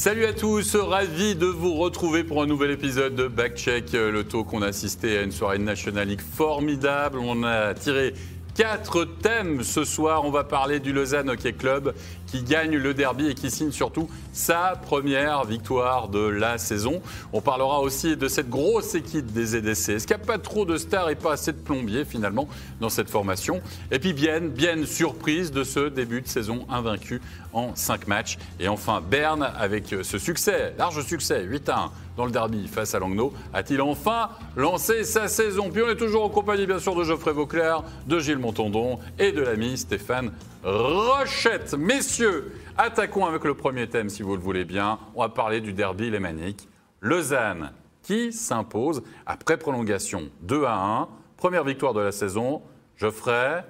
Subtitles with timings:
[0.00, 4.44] Salut à tous, ravi de vous retrouver pour un nouvel épisode de Backcheck, le taux
[4.44, 7.18] qu'on a assisté à une soirée National League formidable.
[7.18, 8.14] On a tiré
[8.60, 10.26] quatre thèmes ce soir.
[10.26, 11.94] On va parler du Lausanne Hockey Club
[12.26, 17.00] qui gagne le derby et qui signe surtout sa première victoire de la saison.
[17.32, 19.88] On parlera aussi de cette grosse équipe des EDC.
[19.88, 22.50] Est-ce qu'il n'y a pas trop de stars et pas assez de plombiers finalement
[22.82, 23.62] dans cette formation?
[23.90, 27.22] Et puis bien, bien surprise de ce début de saison invaincu
[27.54, 28.36] en 5 matchs.
[28.60, 31.90] Et enfin Berne avec ce succès, large succès, 8 à 1
[32.20, 36.22] dans le derby face à Langnau, a-t-il enfin lancé sa saison Puis on est toujours
[36.22, 40.30] en compagnie bien sûr de Geoffrey Vauclair, de Gilles Montondon et de l'ami Stéphane
[40.62, 41.72] Rochette.
[41.72, 44.98] Messieurs, attaquons avec le premier thème si vous le voulez bien.
[45.14, 46.68] On va parler du derby lémanique.
[47.00, 51.08] Lausanne qui s'impose après prolongation 2 à 1.
[51.38, 52.60] Première victoire de la saison.
[52.98, 53.64] Geoffrey,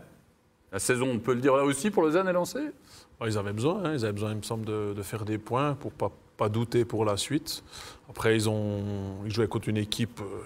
[0.72, 2.72] la saison, on peut le dire là aussi, pour Lausanne est lancée?
[3.24, 3.92] Ils avaient besoin, hein.
[3.92, 7.04] ils avaient besoin, il me semble, de, faire des points pour pas pas douter pour
[7.04, 7.62] la suite.
[8.08, 10.42] Après, ils, ont, ils jouaient contre une équipe, euh,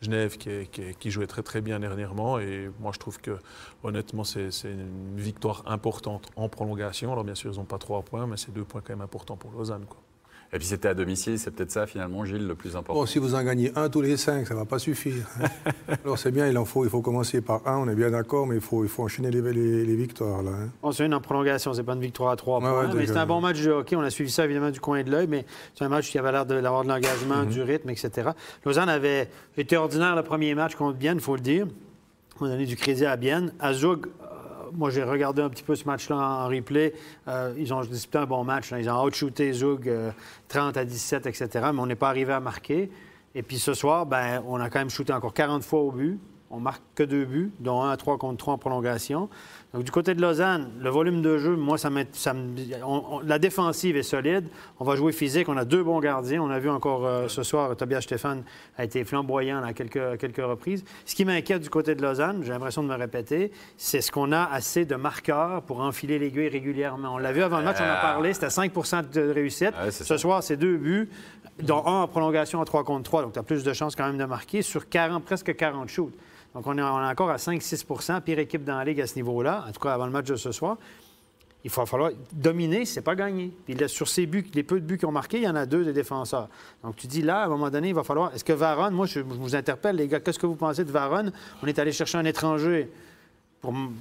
[0.00, 2.40] Genève, qui, jouait très très bien dernièrement.
[2.40, 3.38] Et moi, je trouve que,
[3.84, 7.12] honnêtement, c'est une victoire importante en prolongation.
[7.12, 9.36] Alors, bien sûr, ils n'ont pas trois points, mais c'est deux points quand même importants
[9.36, 9.84] pour Lausanne.
[9.88, 10.00] Quoi.
[10.54, 13.00] Et puis c'était à domicile, c'est peut-être ça finalement, Gilles, le plus important.
[13.00, 15.24] Bon, si vous en gagnez un tous les cinq, ça ne va pas suffire.
[16.04, 18.46] Alors c'est bien, il en faut, il faut commencer par un, on est bien d'accord,
[18.46, 20.42] mais il faut, il faut enchaîner les, les, victoires.
[20.42, 20.68] Là, hein.
[20.82, 23.24] On c'est une en prolongation, c'est pas une victoire à trois points, mais c'est un
[23.24, 23.96] bon match de hockey.
[23.96, 26.32] On a suivi ça évidemment du coin de l'œil, mais c'est un match qui avait
[26.32, 27.48] l'air d'avoir de, l'engagement, mhm.
[27.48, 28.30] du rythme, etc.
[28.66, 31.66] Lausanne avait été ordinaire le premier match contre Bienne, il faut le dire.
[32.40, 33.54] On a donné du crédit à Bienne.
[33.58, 34.06] Azug
[34.74, 36.94] moi, j'ai regardé un petit peu ce match-là en replay.
[37.28, 38.72] Euh, ils ont disputé un bon match.
[38.76, 39.90] Ils ont outshooté Zug
[40.48, 41.48] 30 euh, à 17, etc.
[41.72, 42.90] Mais on n'est pas arrivé à marquer.
[43.34, 46.18] Et puis ce soir, ben, on a quand même shooté encore 40 fois au but.
[46.50, 49.30] On marque que deux buts, dont un à 3 contre 3 en prolongation.
[49.74, 51.88] Donc, du côté de Lausanne, le volume de jeu, moi, ça,
[53.24, 54.48] la défensive est solide.
[54.78, 55.48] On va jouer physique.
[55.48, 56.42] On a deux bons gardiens.
[56.42, 58.44] On a vu encore euh, ce soir, Tobias Stéphane
[58.76, 60.84] a été flamboyant à quelques, quelques reprises.
[61.06, 64.30] Ce qui m'inquiète du côté de Lausanne, j'ai l'impression de me répéter, c'est ce qu'on
[64.32, 67.14] a assez de marqueurs pour enfiler l'aiguille régulièrement.
[67.14, 69.72] On l'a vu avant le match, on en a parlé, c'était 5% de réussite.
[69.90, 71.08] ce soir, c'est deux buts,
[71.62, 73.22] dont un en prolongation à 3 contre 3.
[73.22, 76.12] Donc, tu as plus de chances quand même de marquer sur 40, presque 40 shoots.
[76.54, 79.72] Donc, on est, encore à 5-6% pire équipe dans la Ligue à ce niveau-là, en
[79.72, 80.76] tout cas avant le match de ce soir.
[81.64, 83.52] Il va falloir dominer, c'est pas gagner.
[83.64, 85.54] Puis là, sur ces buts, les peu de buts qu'ils ont marqués, il y en
[85.54, 86.48] a deux des défenseurs.
[86.82, 88.34] Donc tu dis là, à un moment donné, il va falloir.
[88.34, 91.30] Est-ce que Varon, moi je, vous interpelle, les gars, qu'est-ce que vous pensez de Varon
[91.62, 92.90] On est allé chercher un étranger,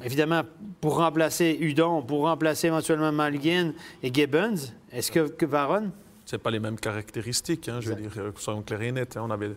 [0.03, 0.41] évidemment,
[0.81, 4.73] pour remplacer Udon, pour remplacer éventuellement Malguin et Gibbons.
[4.91, 5.91] Est-ce que, que Varon
[6.31, 9.17] c'est pas les mêmes caractéristiques, hein, je veux dire, soyons clairs et nets.
[9.17, 9.23] Hein.
[9.25, 9.51] on avait...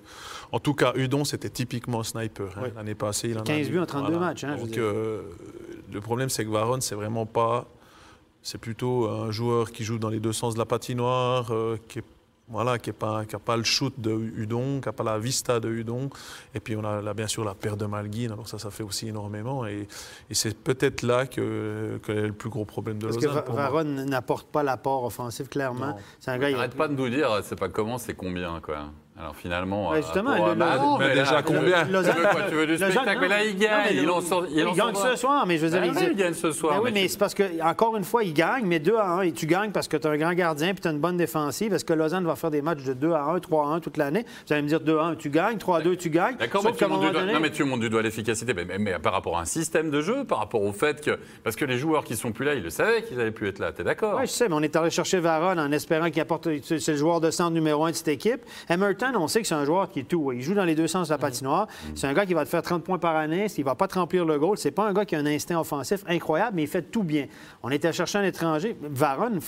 [0.50, 2.48] En tout cas, Udon, c'était typiquement sniper.
[2.58, 2.70] Hein.
[2.74, 4.44] L'année passée, il en 15 buts en 32 matchs.
[4.44, 5.22] Donc, euh,
[5.92, 7.68] le problème, c'est que Varon, c'est vraiment pas...
[8.42, 12.00] C'est plutôt un joueur qui joue dans les deux sens de la patinoire, euh, qui
[12.00, 12.04] est
[12.48, 15.68] voilà, qui n'a pas, pas, le shoot de Udon, qui n'a pas la vista de
[15.68, 16.10] Udon.
[16.54, 18.82] Et puis on a là, bien sûr la paire de Malguin, alors ça, ça fait
[18.82, 19.66] aussi énormément.
[19.66, 19.88] Et,
[20.30, 23.30] c'est peut-être là que, que le plus gros problème de Lausanne.
[23.32, 25.96] Parce que Varon n'apporte pas l'apport offensif, clairement.
[26.20, 26.56] C'est un gars.
[26.56, 28.90] Arrête pas de nous dire, c'est pas comment, c'est combien, quoi.
[29.16, 33.18] Alors finalement, ouais, justement, pour, mais, déjà combien tu veux, quoi, tu veux du spectacle?
[33.20, 33.94] Mais là, il gagne.
[33.94, 36.34] il, en sort, il, il gagne ce soir, mais je veux dire, ah, il, gagne
[36.34, 36.80] ce soir.
[36.82, 39.20] oui, mais, c'est parce que encore une fois, il gagne, mais 2 à 1.
[39.22, 41.16] Et tu gagnes parce que tu as un grand gardien puis tu as une bonne
[41.16, 41.72] défensive.
[41.72, 43.98] Est-ce que Lausanne va faire des matchs de 2 à 1, 3 à 1 toute
[43.98, 46.36] l'année Vous allez me dire 2 à 1, tu gagnes, 3 à 2, tu gagnes.
[46.36, 47.22] D'accord, mais, tu montes du doigt...
[47.22, 48.52] non, mais tu montes du doigt l'efficacité.
[48.52, 51.20] Mais, mais, par rapport à un système de jeu, par rapport au fait que.
[51.44, 53.60] Parce que les joueurs qui sont plus là, ils le savaient qu'ils n'allaient plus être
[53.60, 53.70] là.
[53.70, 54.16] Tu es d'accord?
[54.18, 56.48] Oui, je sais, mais on est allé chercher Varon en espérant qu'il apporte.
[56.64, 58.40] C'est le joueur de centre numéro 1 de cette équipe.
[59.16, 60.32] On sait que c'est un joueur qui est tout.
[60.32, 61.66] Il joue dans les deux sens de la patinoire.
[61.94, 63.46] C'est un gars qui va te faire 30 points par année.
[63.56, 64.56] Il ne va pas te remplir le goal.
[64.56, 67.26] C'est pas un gars qui a un instinct offensif incroyable, mais il fait tout bien.
[67.62, 68.76] On était chercher un étranger.
[68.82, 69.38] Varon,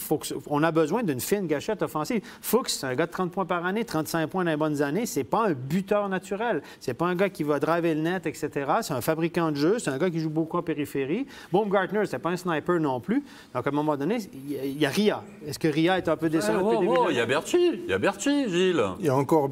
[0.48, 2.22] on a besoin d'une fine gâchette offensive.
[2.40, 5.06] Fuchs, c'est un gars de 30 points par année, 35 points dans les bonnes années.
[5.06, 6.62] C'est pas un buteur naturel.
[6.80, 8.50] C'est pas un gars qui va driver le net, etc.
[8.82, 9.78] C'est un fabricant de jeu.
[9.78, 11.26] C'est un gars qui joue beaucoup en périphérie.
[11.52, 13.24] Baumgartner, c'est pas un sniper non plus.
[13.54, 15.22] Donc, à un moment donné, il y a Ria.
[15.46, 17.80] Est-ce que Ria est un peu décevant Il y a Berti.
[17.84, 18.84] Il y a Berti, Gilles.
[19.00, 19.45] Il y a encore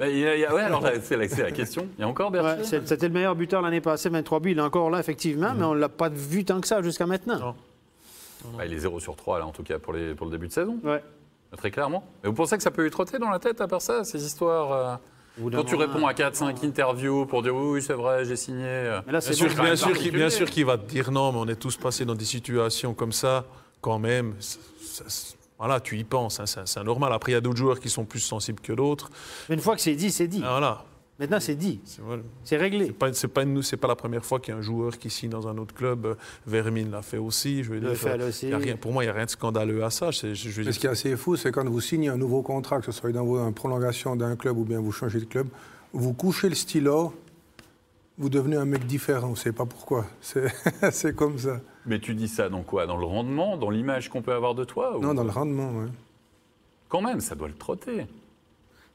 [0.00, 1.88] Il y a, alors c'est la, question.
[1.98, 4.52] Il y a encore Berthier C'était le meilleur buteur l'année passée, 23 buts.
[4.52, 7.06] Il est encore là, effectivement, mais on ne l'a pas vu tant que ça jusqu'à
[7.06, 7.54] maintenant.
[8.64, 10.52] il est 0 sur 3, là, en tout cas, pour, les, pour le début de
[10.52, 10.78] saison.
[10.82, 11.02] Ouais.
[11.56, 12.04] Très clairement.
[12.22, 14.24] Mais vous pensez que ça peut lui trotter dans la tête, à part ça, ces
[14.24, 15.00] histoires
[15.42, 18.66] euh, Quand tu réponds à 4-5 interviews pour dire oui, c'est vrai, j'ai signé.
[18.66, 19.00] Euh.
[19.06, 19.48] bien, sûr,
[20.12, 22.94] bien, sûr, qu'il va te dire non, mais on est tous passés dans des situations
[22.94, 23.44] comme ça,
[23.80, 24.34] quand même.
[25.58, 27.12] Voilà, tu y penses, hein, c'est normal.
[27.12, 29.10] Après, il y a d'autres joueurs qui sont plus sensibles que d'autres.
[29.48, 30.42] Mais une fois que c'est dit, c'est dit.
[30.44, 30.84] Ah, voilà.
[31.18, 31.80] Maintenant, c'est dit.
[32.44, 32.86] C'est réglé.
[33.12, 35.48] C'est pas, pas, pas la première fois qu'il y a un joueur qui signe dans
[35.48, 36.14] un autre club.
[36.46, 37.64] Vermin l'a fait aussi.
[37.64, 38.54] Je veux le fait aussi.
[38.54, 40.10] rien, pour moi, il n'y a rien de scandaleux à ça.
[40.10, 42.86] Je, je ce qui est assez fou, c'est quand vous signez un nouveau contrat, que
[42.86, 45.48] ce soit dans une prolongation d'un club ou bien vous changez de club,
[45.94, 47.14] vous couchez le stylo,
[48.18, 49.28] vous devenez un mec différent.
[49.28, 50.06] On ne sait pas pourquoi.
[50.90, 51.60] C'est comme ça.
[51.84, 52.86] Mais tu dis ça dans quoi?
[52.86, 53.56] Dans le rendement?
[53.56, 55.90] Dans l'image qu'on peut avoir de toi Non, dans le rendement, oui.
[56.88, 58.06] Quand même, ça doit le trotter.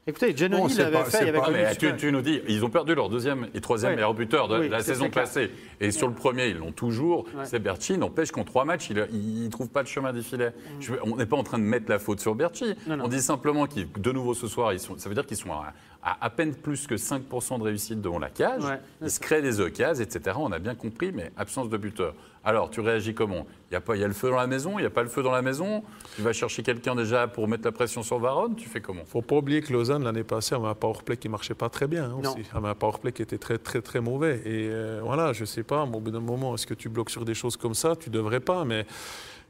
[0.04, 3.46] Écoutez, Giannoni l'avait fait avec mais tu, tu, nous dis, ils ont perdu leur deuxième
[3.54, 5.52] et troisième meilleur buteur de la saison passée.
[5.80, 7.26] Et sur le premier, ils l'ont toujours.
[7.44, 7.96] C'est Berchi.
[7.98, 10.52] N'empêche qu'en trois matchs, il ne trouve pas de chemin des filets.
[10.80, 10.94] Mm.
[11.04, 12.74] on n'est pas en train de mettre la faute sur Berchi.
[12.88, 15.52] On dit simplement qu'ils, de nouveau ce soir, ils sont, ça veut dire qu'ils sont
[15.52, 18.62] à, à, peine plus que 5% de réussite devant la cage.
[19.00, 20.36] ils se créent des occasions, etc.
[20.38, 22.14] On a bien compris, mais absence de buteur.
[22.44, 23.46] Alors, tu réagis comment?
[23.70, 24.90] Il y, a pas, il y a le feu dans la maison, il n'y a
[24.90, 25.84] pas le feu dans la maison?
[26.16, 28.56] Tu vas chercher quelqu'un déjà pour mettre la pression sur Varone?
[28.56, 29.02] Tu fais comment?
[29.02, 31.54] Il ne faut pas oublier que Lausanne, l'année passée, avait un powerplay qui ne marchait
[31.54, 32.42] pas très bien hein, aussi.
[32.52, 34.42] Avait un powerplay qui était très, très, très mauvais.
[34.44, 37.10] Et euh, voilà, je ne sais pas, au bout d'un moment, est-ce que tu bloques
[37.10, 37.94] sur des choses comme ça?
[37.94, 38.86] Tu ne devrais pas, mais...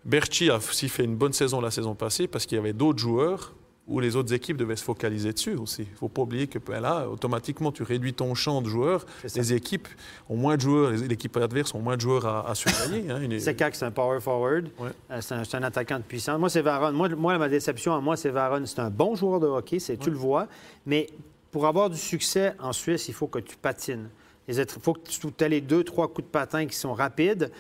[0.04, 2.99] Berchi a aussi fait une bonne saison la saison passée parce qu'il y avait d'autres
[2.99, 3.54] joueurs
[3.88, 5.82] où les autres équipes devaient se focaliser dessus aussi.
[5.82, 9.05] Il ne faut pas oublier que ben là, automatiquement, tu réduis ton champ de joueurs.
[9.34, 9.88] Les équipes
[10.29, 13.11] ont moins de joueurs, l'équipe adverse ont moins de joueurs à, à surveiller.
[13.11, 14.69] Hein, C'est CAC, c'est un power forward.
[15.11, 16.38] Euh, c'est un, attaquant de puissance.
[16.38, 16.93] Moi, c'est Varon.
[16.93, 18.64] Moi, moi, ma déception à moi, c'est Varon.
[18.67, 20.46] C'est un bon joueur de hockey, c'est, tu le vois.
[20.87, 21.08] Mais
[21.50, 24.08] pour avoir du succès en Suisse, il faut que tu patines.
[24.46, 27.50] Il faut que tu aies les deux, trois coups de patin qui sont rapides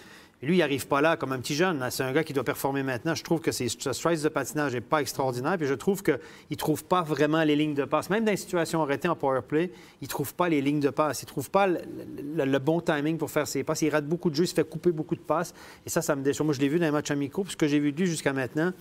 [0.42, 1.86] lui, il n'arrive pas là comme un petit jeune.
[1.90, 3.14] C'est un gars qui doit performer maintenant.
[3.14, 5.56] Je trouve que ses strikes de patinage n'est pas extraordinaire.
[5.56, 6.18] Puis je trouve qu'il
[6.50, 8.10] ne trouve pas vraiment les lignes de passe.
[8.10, 10.90] Même dans les situations arrêtées en power play, il ne trouve pas les lignes de
[10.90, 11.22] passe.
[11.22, 13.82] Il ne trouve pas le, bon timing pour faire ses passes.
[13.82, 15.54] Il rate beaucoup de jeux, il se fait couper beaucoup de passes.
[15.86, 16.44] Et ça, ça me déçoit.
[16.44, 17.44] Moi, je l'ai vu dans les matchs amicaux.
[17.44, 18.72] Puis ce que j'ai vu lui jusqu'à maintenant,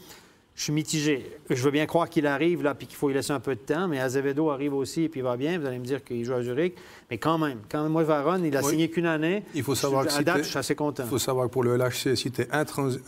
[0.55, 1.25] je suis mitigé.
[1.49, 3.61] Je veux bien croire qu'il arrive, là, puis qu'il faut y laisser un peu de
[3.61, 5.57] temps, mais Azevedo arrive aussi, et puis il va bien.
[5.57, 6.75] Vous allez me dire qu'il joue à Zurich.
[7.09, 9.43] Mais quand même, quand même, moi, Varon, il a signé qu'une année.
[9.55, 11.03] Il faut savoir que à date, je suis assez content.
[11.03, 12.47] Il faut savoir que pour le LHC, si tu es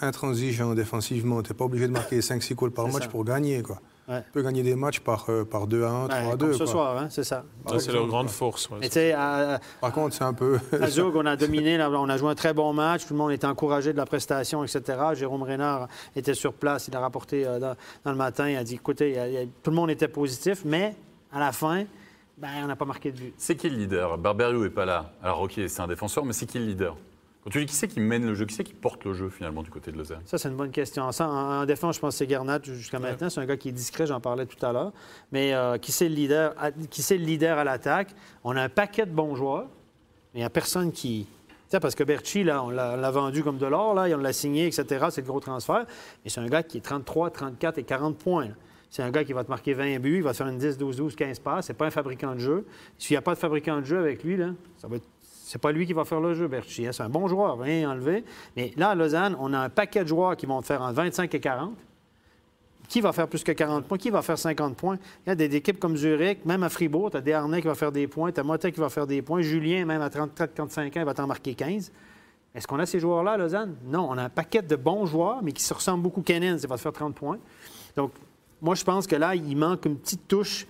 [0.01, 3.61] intransigeant défensivement, tu n'es pas obligé de marquer 5-6 goals par match pour gagner.
[3.61, 3.79] Quoi.
[4.07, 4.21] Ouais.
[4.21, 6.47] Tu peux gagner des matchs par, euh, par 2 à 1, 3 à 2.
[6.47, 7.45] Comme ce soir, hein, c'est ça.
[7.77, 8.69] c'est leur grande force.
[9.79, 10.59] par contre, c'est un peu.
[10.81, 13.31] à Zug, on a dominé, on a joué un très bon match, tout le monde
[13.31, 14.99] était encouragé de la prestation, etc.
[15.13, 18.75] Jérôme Reynard était sur place, il a rapporté euh, dans, le matin, il a dit
[18.75, 20.95] écoutez, tout le monde était positif, mais
[21.31, 21.85] à la fin,
[22.37, 23.33] ben, on n'a pas marqué de but.
[23.37, 24.17] C'est qui le leader?
[24.17, 25.13] Barberio n'est pas là.
[25.23, 26.97] Alors, ok, c'est un défenseur, mais c'est qui le leader?
[27.43, 29.27] Quand tu dis qui c'est qui mène le jeu, qui c'est qui porte le jeu
[29.27, 30.21] finalement du côté de Lausanne?
[30.25, 31.03] Ça, c'est une bonne question.
[31.03, 33.29] en, défense, je pense que c'est Garnat jusqu'à maintenant.
[33.29, 34.93] C'est un gars qui est discret, j'en parlais tout à l'heure.
[35.33, 38.15] Mais euh, qui c'est le leader à, qui c'est le leader à l'attaque?
[38.45, 39.67] On a un paquet de bons joueurs,
[40.33, 41.27] mais il n'y a personne qui.
[41.67, 44.67] sais, parce que Berchi, là, on l'a vendu comme de l'or, là, on l'a signé,
[44.67, 45.07] etc.
[45.09, 45.85] C'est le gros transfert.
[46.23, 48.51] Mais c'est un gars qui est 33, 34 et 40 points.
[48.89, 50.77] C'est un gars qui va te marquer 20 buts, il va te faire une 10,
[50.77, 51.65] 12, 12, 15 passes.
[51.65, 52.65] C'est pas un fabricant de jeu.
[52.97, 55.07] S'il n'y a pas de fabricant de jeu avec lui, là, ça va être
[55.53, 56.87] c'est pas lui qui va faire le jeu, Berchi.
[56.87, 56.91] Hein.
[56.93, 58.23] C'est un bon joueur, rien enlevé.
[58.57, 61.31] Mais là, à Lausanne, on a un paquet de joueurs qui vont faire en 25
[61.35, 61.77] et 40.
[62.87, 63.99] Qui va faire plus que 40 points?
[63.99, 64.97] Qui va faire 50 points?
[65.27, 67.75] Il y a des, équipes comme Zurich, même à Fribourg, tu as Desharnais qui va
[67.75, 70.87] faire des points, tu as Motet qui va faire des points, Julien, même à 34-45
[70.87, 71.91] ans, il va t'en marquer 15.
[72.55, 73.75] Est-ce qu'on a ces joueurs-là à Lausanne?
[73.85, 76.23] Non, on a un paquet de bons joueurs, mais qui se ressemblent beaucoup.
[76.23, 77.37] Kennen, ça va te faire 30 points.
[77.95, 78.11] Donc,
[78.59, 80.65] moi, je pense que là, il manque une petite touche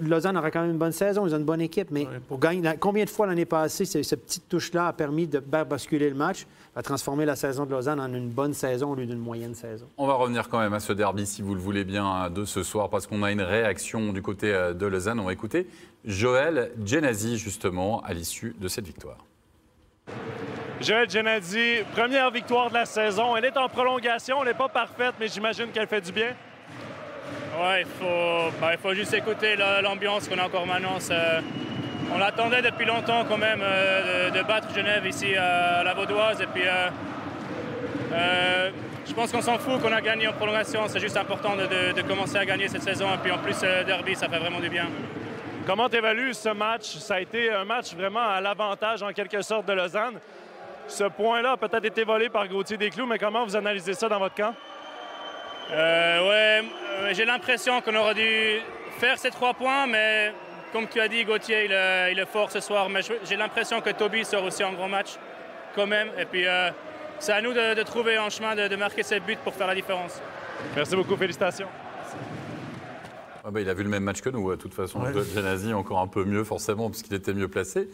[0.00, 2.74] Lausanne aura quand même une bonne saison, ils ont une bonne équipe, mais pour gagner,
[2.80, 6.82] combien de fois l'année passée, cette petite touche-là a permis de basculer le match, a
[6.82, 9.86] transformer la saison de Lausanne en une bonne saison au lieu d'une moyenne saison?
[9.96, 12.62] On va revenir quand même à ce derby, si vous le voulez bien, de ce
[12.62, 15.20] soir, parce qu'on a une réaction du côté euh, de Lausanne.
[15.20, 15.66] On va écouter
[16.04, 19.24] Joël Genazi, justement, à l'issue de cette victoire.
[20.80, 23.36] Joël Genazi, première victoire de la saison.
[23.36, 26.34] Elle est en prolongation, elle n'est pas parfaite, mais j'imagine qu'elle fait du bien.
[27.60, 30.98] Ouais, il faut, bah, faut juste écouter l'ambiance qu'on a encore maintenant.
[32.14, 36.40] on l'attendait depuis longtemps quand même euh, de, battre Genève ici à la Vaudoise.
[36.40, 36.88] Et puis, euh,
[38.12, 38.70] euh,
[39.04, 40.82] je pense qu'on s'en fout qu'on a gagné en prolongation.
[40.86, 43.06] C'est juste important de, commencer à gagner cette saison.
[43.12, 44.86] Et puis en plus, derby, ça fait vraiment du bien.
[45.66, 46.98] Comment tu évalues ce match?
[46.98, 50.20] Ça a été un match vraiment à l'avantage en quelque sorte de Lausanne.
[50.86, 54.20] Ce point-là a peut-être été volé par Gauthier Desclous, mais comment vous analysez ça dans
[54.20, 54.54] votre camp?
[55.70, 56.68] Euh, ouais,
[57.00, 58.60] euh, j'ai l'impression qu'on aurait dû
[58.98, 60.32] faire ces trois points, mais
[60.72, 62.88] comme tu as dit, Gauthier, il, est fort ce soir.
[62.88, 65.16] Mais j'ai l'impression que Toby sort aussi en grand match,
[65.74, 66.08] quand même.
[66.18, 66.70] Et puis, euh,
[67.18, 70.20] c'est à nous de, trouver un chemin de, marquer ses buts pour faire la différence.
[70.74, 71.68] Merci beaucoup, félicitations.
[73.44, 75.00] Ah bah, il a vu le même match que nous, de toute façon.
[75.00, 75.72] Ouais.
[75.72, 77.88] encore un peu mieux, forcément, parce qu'il était mieux placé.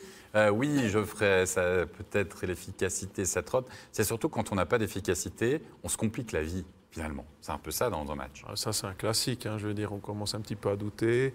[0.53, 3.67] oui, je ferais peut-être l'efficacité, ça trotte.
[3.91, 7.25] C'est surtout quand on n'a pas d'efficacité, on se complique la vie finalement.
[7.41, 8.45] C'est un peu ça dans un match.
[8.49, 9.47] Ah, ça, c'est un classique.
[9.47, 11.33] Hein, je veux dire, on commence un petit peu à douter.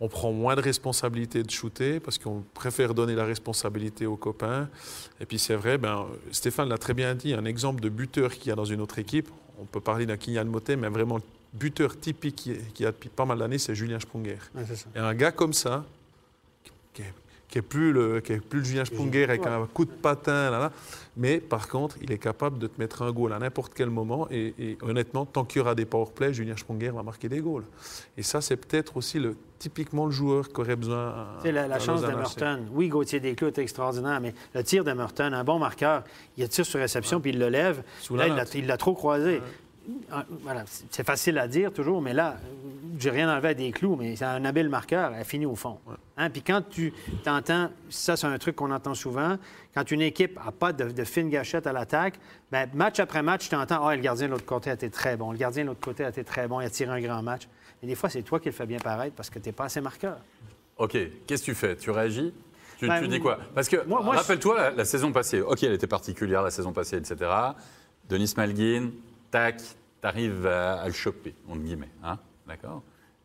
[0.00, 4.68] on prend moins de responsabilité de shooter parce qu'on préfère donner la responsabilité aux copains.
[5.20, 8.48] Et puis c'est vrai, ben, Stéphane l'a très bien dit, un exemple de buteur qu'il
[8.48, 9.28] y a dans une autre équipe,
[9.60, 11.18] on peut parler d'un Kylian Motet, mais vraiment
[11.52, 12.36] buteur typique
[12.74, 14.38] qui, a depuis pas mal d'années, c'est Julien Sprunger.
[14.94, 15.84] et un gars comme ça,
[16.92, 17.14] qui est
[17.48, 20.50] qui est plus le, qui est plus le Julien Sprunger avec un coup de patin.
[20.50, 20.72] Là, là.
[21.16, 24.28] Mais par contre, il est capable de te mettre un goal à n'importe quel moment.
[24.30, 27.64] Et, honnêtement, tant qu'il y aura des powerplays, Julien Sprunger va marquer des goals.
[28.16, 31.26] Et ça, c'est peut-être aussi le, typiquement le joueur qui aurait besoin.
[31.42, 32.66] C'est la, la chance d'Emerton.
[32.72, 36.04] Oui, Gauthier Desclous est extraordinaire, mais le tir d'Emerton, un bon marqueur,
[36.36, 37.82] il a tire sur réception puis il le lève.
[38.10, 39.40] là, il l'a trop croisé.
[40.42, 42.36] Voilà, c'est facile à dire toujours, mais là,
[42.98, 45.78] j'ai rien enlevé à des clous, mais c'est un habile marqueur, elle finit au fond.
[46.16, 46.30] Hein?
[46.30, 49.36] Puis quand tu t'entends, ça c'est un truc qu'on entend souvent,
[49.74, 52.14] quand une équipe n'a pas de, fine gâchette à l'attaque,
[52.50, 55.16] ben, match après match, tu entends, ah, le gardien de l'autre côté a été très
[55.16, 57.22] bon, le gardien de l'autre côté a été très bon, il a tiré un grand
[57.22, 57.48] match.
[57.82, 59.64] Et des fois, c'est toi qui le fais bien paraître parce que tu n'es pas
[59.64, 60.18] assez marqueur.
[60.78, 60.96] OK.
[61.26, 61.76] Qu'est-ce que tu fais?
[61.76, 62.32] Tu réagis?
[62.78, 63.38] Tu, ben, dis quoi?
[63.54, 67.30] Parce que, rappelle-toi, la, saison passée, OK, elle était particulière la saison passée, etc.
[68.08, 68.90] Denis Malguin,
[69.30, 71.90] tac, tu arrives à, le choper, entre guillemets.
[72.04, 72.82] Hein D'accord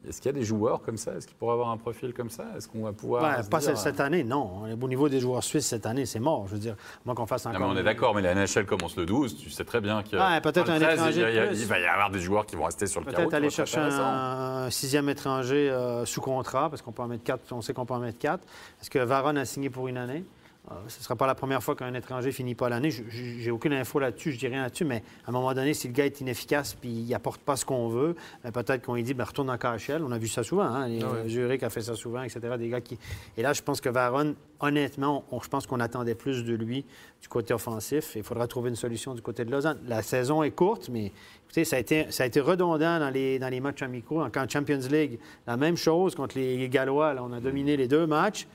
[0.08, 1.14] est-ce qu'il y a des joueurs comme ça?
[1.14, 2.46] Est-ce qu'ils pourraient avoir un profil comme ça?
[2.58, 3.48] Est-ce qu'on va pouvoir.
[3.50, 4.64] pas cette année, non.
[4.82, 6.46] Au niveau des joueurs suisses cette année, c'est mort.
[6.48, 6.76] Je veux dire,
[7.06, 9.38] moi qu'on fasse mais on est d'accord, mais la NHL commence le 12.
[9.38, 11.50] Tu sais très bien qu'il peut-être un étranger.
[11.54, 13.18] Il, va y avoir des joueurs qui vont rester sur le carreau.
[13.18, 17.52] Peut-être aller chercher un, sixième étranger euh, sous contrat, parce qu'on peut en mettre quatre.
[17.52, 18.44] On sait qu'on peut en mettre quatre.
[18.82, 20.24] Est-ce que Varon a signé pour une année?
[20.24, 20.43] euh,
[20.88, 22.90] ce ne sera pas la première fois qu'un étranger finit pas l'année.
[22.90, 25.94] J'ai aucune info là-dessus, je dis rien là-dessus, mais à un moment donné, si le
[25.94, 29.14] gars est inefficace puis il apporte pas ce qu'on veut, ben, peut-être qu'on lui dit
[29.14, 30.02] ben, retourne en KHL.
[30.04, 30.88] On a vu ça souvent, hein?
[31.04, 32.40] Ah Zurich a fait ça souvent, etc.
[32.58, 32.98] Des gars qui...
[33.38, 36.86] Et là, je pense que Varon, honnêtement, je pense qu'on attendait plus de lui
[37.22, 38.14] du côté offensif.
[38.16, 39.80] Il faudra trouver une solution du côté de Lausanne.
[39.88, 41.12] La saison est courte, mais
[41.44, 44.22] écoutez, ça a été, ça a été redondant dans les, dans les matchs amicaux.
[44.22, 47.14] En Champions League, la même chose contre les Gallois.
[47.14, 48.48] Là, on a dominé les deux matchs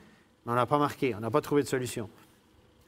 [0.48, 2.08] on n'a pas marqué, on n'a pas trouvé de solution.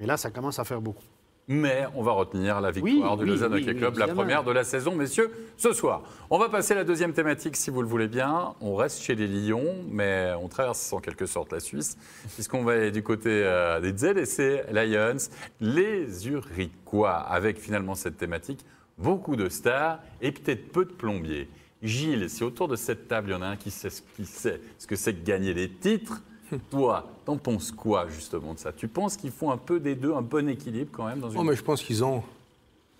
[0.00, 1.04] Et là, ça commence à faire beaucoup.
[1.46, 4.94] Mais on va retenir la victoire du Lausanne Hockey Club, la première de la saison,
[4.94, 6.02] messieurs, ce soir.
[6.30, 8.54] On va passer à la deuxième thématique, si vous le voulez bien.
[8.60, 11.98] On reste chez les Lions, mais on traverse en quelque sorte la Suisse,
[12.34, 15.28] puisqu'on va aller du côté euh, des ZSC Lions,
[15.60, 18.64] les Zurichois, avec finalement cette thématique,
[18.96, 21.48] beaucoup de stars et peut-être peu de plombiers.
[21.82, 24.24] Gilles, si autour de cette table, il y en a un qui sait ce, qui
[24.24, 26.22] sait ce que c'est que gagner des titres,
[26.70, 28.72] Toi, t'en penses quoi justement de ça?
[28.72, 31.38] Tu penses qu'ils font un peu des deux, un bon équilibre quand même dans une...
[31.38, 32.22] Oh, mais je pense qu'ils ont.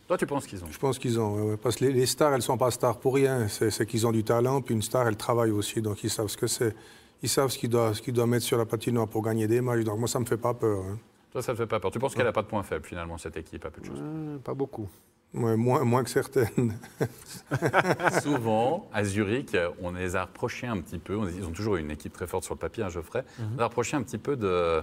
[0.06, 0.68] Toi, tu penses qu'ils ont?
[0.70, 3.46] Je pense qu'ils ont, parce que les, stars, elles ne sont pas stars pour rien.
[3.48, 6.36] C'est qu'ils ont du talent, puis une star, elle travaille aussi, donc ils savent ce
[6.36, 6.74] que c'est.
[7.22, 9.98] Ils savent ce qu'ils doivent, qu mettre sur la patinoire pour gagner des matchs, donc
[9.98, 10.82] moi, ça ne me fait pas peur.
[10.84, 10.98] Hein.
[11.30, 11.90] Toi, ça ne te fait pas peur.
[11.90, 14.00] Tu penses qu'elle n'a pas de point faible, finalement, cette équipe, à peu de choses?
[14.00, 14.88] Euh, Pas beaucoup
[15.32, 16.74] moins, moins que certaines.
[18.22, 21.18] Souvent, à Zurich, on les a reprochés un petit peu.
[21.36, 23.24] Ils ont toujours une équipe très forte sur le papier, hein, Geoffrey.
[23.38, 24.82] On les a reproché un petit peu de.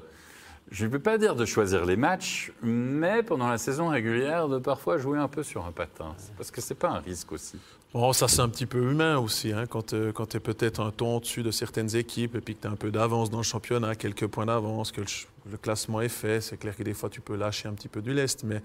[0.69, 4.59] Je ne peux pas dire de choisir les matchs, mais pendant la saison régulière, de
[4.59, 6.13] parfois jouer un peu sur un patin.
[6.35, 7.57] Parce que ce n'est pas un risque aussi.
[7.93, 10.81] Bon, ça c'est un petit peu humain aussi, hein, quand, euh, quand tu es peut-être
[10.81, 13.37] un ton au-dessus de certaines équipes et puis que tu as un peu d'avance dans
[13.37, 17.09] le championnat, quelques points d'avance, que le, classement est fait, c'est clair que des fois
[17.09, 18.61] tu peux lâcher un petit peu du lest, mais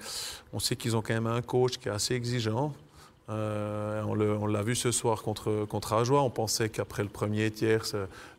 [0.53, 2.75] on sait qu'ils ont quand même un coach qui est assez exigeant,
[3.31, 6.23] euh, on l'a vu ce soir contre, contre Ajoie.
[6.23, 7.85] On pensait qu'après le premier tiers,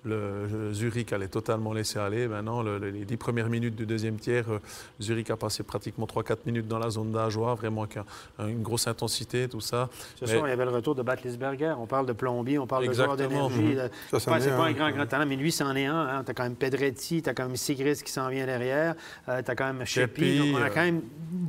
[0.05, 2.27] le, Zurich allait totalement laisser aller.
[2.27, 4.59] Maintenant, les dix premières minutes du deuxième tiers, euh,
[5.01, 7.97] Zurich a passé pratiquement 3-4 minutes dans la zone d'Ajoie, vraiment avec
[8.39, 9.89] une grosse intensité, tout ça.
[10.15, 11.75] Ce soir, il y avait le retour de Batlisberger.
[11.77, 13.75] On parle de plombier, on parle de joueur d'énergie.
[13.75, 13.89] Mhm.
[14.11, 15.95] C'est pas, un grand, grand talent, mais lui, c'en est un.
[15.95, 16.23] Hein.
[16.23, 18.95] Tu as quand même Pedretti, tu as quand même Sigris qui s'en vient derrière,
[19.29, 20.53] euh, tu as quand même Sheppy.
[20.73, 21.01] quand même,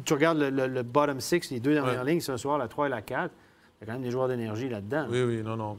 [0.04, 3.02] tu regardes le, bottom six, les deux dernières lignes ce soir, la 3 et la
[3.02, 3.30] 4
[3.80, 5.06] y a quand même des joueurs d'énergie là-dedans.
[5.10, 5.76] Oui, oui, non, non.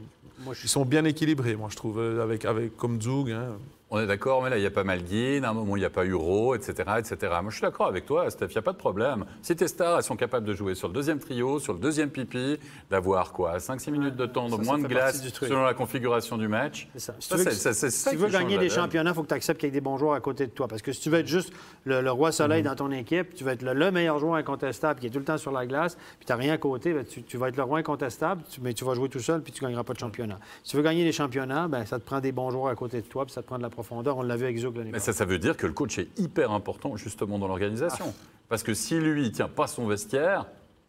[0.62, 3.30] Ils sont bien équilibrés, moi, je trouve, avec, avec comme Zug.
[3.30, 3.56] Hein.
[3.88, 5.84] On est d'accord, mais là, il n'y a pas Malguin, à un moment, il n'y
[5.84, 7.32] a pas Euro, etc., etc.
[7.40, 9.24] Moi, je suis d'accord avec toi, Steph, il n'y a pas de problème.
[9.42, 12.10] Si tes stars, elles sont capables de jouer sur le deuxième trio, sur le deuxième
[12.10, 12.58] pipi,
[12.90, 16.88] d'avoir quoi 5-6 minutes de temps, de moins de glace, selon la configuration du match.
[16.94, 17.14] C'est ça.
[17.20, 19.80] Si tu veux, gagner des championnats, il faut que tu acceptes qu'il y ait des
[19.80, 20.66] bons joueurs à côté de toi.
[20.66, 21.52] Parce que si tu veux être juste
[21.84, 22.68] le, roi soleil mhm.
[22.70, 25.38] dans ton équipe, tu vas être le, meilleur joueur incontestable qui est tout le temps
[25.38, 27.78] sur la glace, puis tu n'as rien à côté, ben, tu, vas être le roi
[27.78, 30.40] incontestable, mais tu vas jouer tout seul, puis tu ne gagneras pas de championnat.
[30.64, 33.00] Si tu veux gagner des championnats, ben, ça te prend des bons joueurs à côté
[33.00, 34.16] de toi, puis ça te prend de la profondeur.
[34.16, 34.46] On l'a vu
[34.92, 38.14] mais ça, ça veut dire que le coach est hyper important justement dans l'organisation.
[38.48, 40.46] Parce que si lui, il tient pas son vestiaire,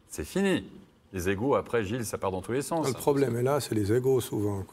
[0.08, 0.64] c'est fini.
[1.14, 2.86] Les égaux, après, Gilles, ça part dans tous les sens.
[2.86, 4.64] Le problème est là, c'est les égaux souvent.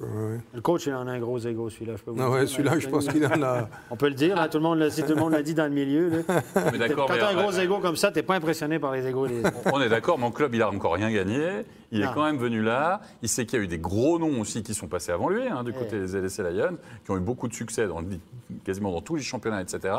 [0.52, 1.94] Le coach, il en a un gros égo, celui-là.
[1.96, 3.68] Je ah celui-là, je pense qu'il en a.
[3.90, 6.24] On peut le dire, tout, le monde, tout le monde l'a dit dans le milieu.
[6.72, 9.06] Mais Quand tu as un gros égo comme ça, tu n'es pas impressionné par les
[9.06, 9.28] égaux.
[9.72, 11.62] On est d'accord, mon club, il n'a encore rien gagné.
[11.94, 13.00] Il est quand même venu là.
[13.22, 15.46] Il sait qu'il y a eu des gros noms aussi qui sont passés avant lui,
[15.46, 18.02] hein, du côté des LSC Lions, qui ont eu beaucoup de succès dans,
[18.64, 19.94] quasiment dans tous les championnats, etc.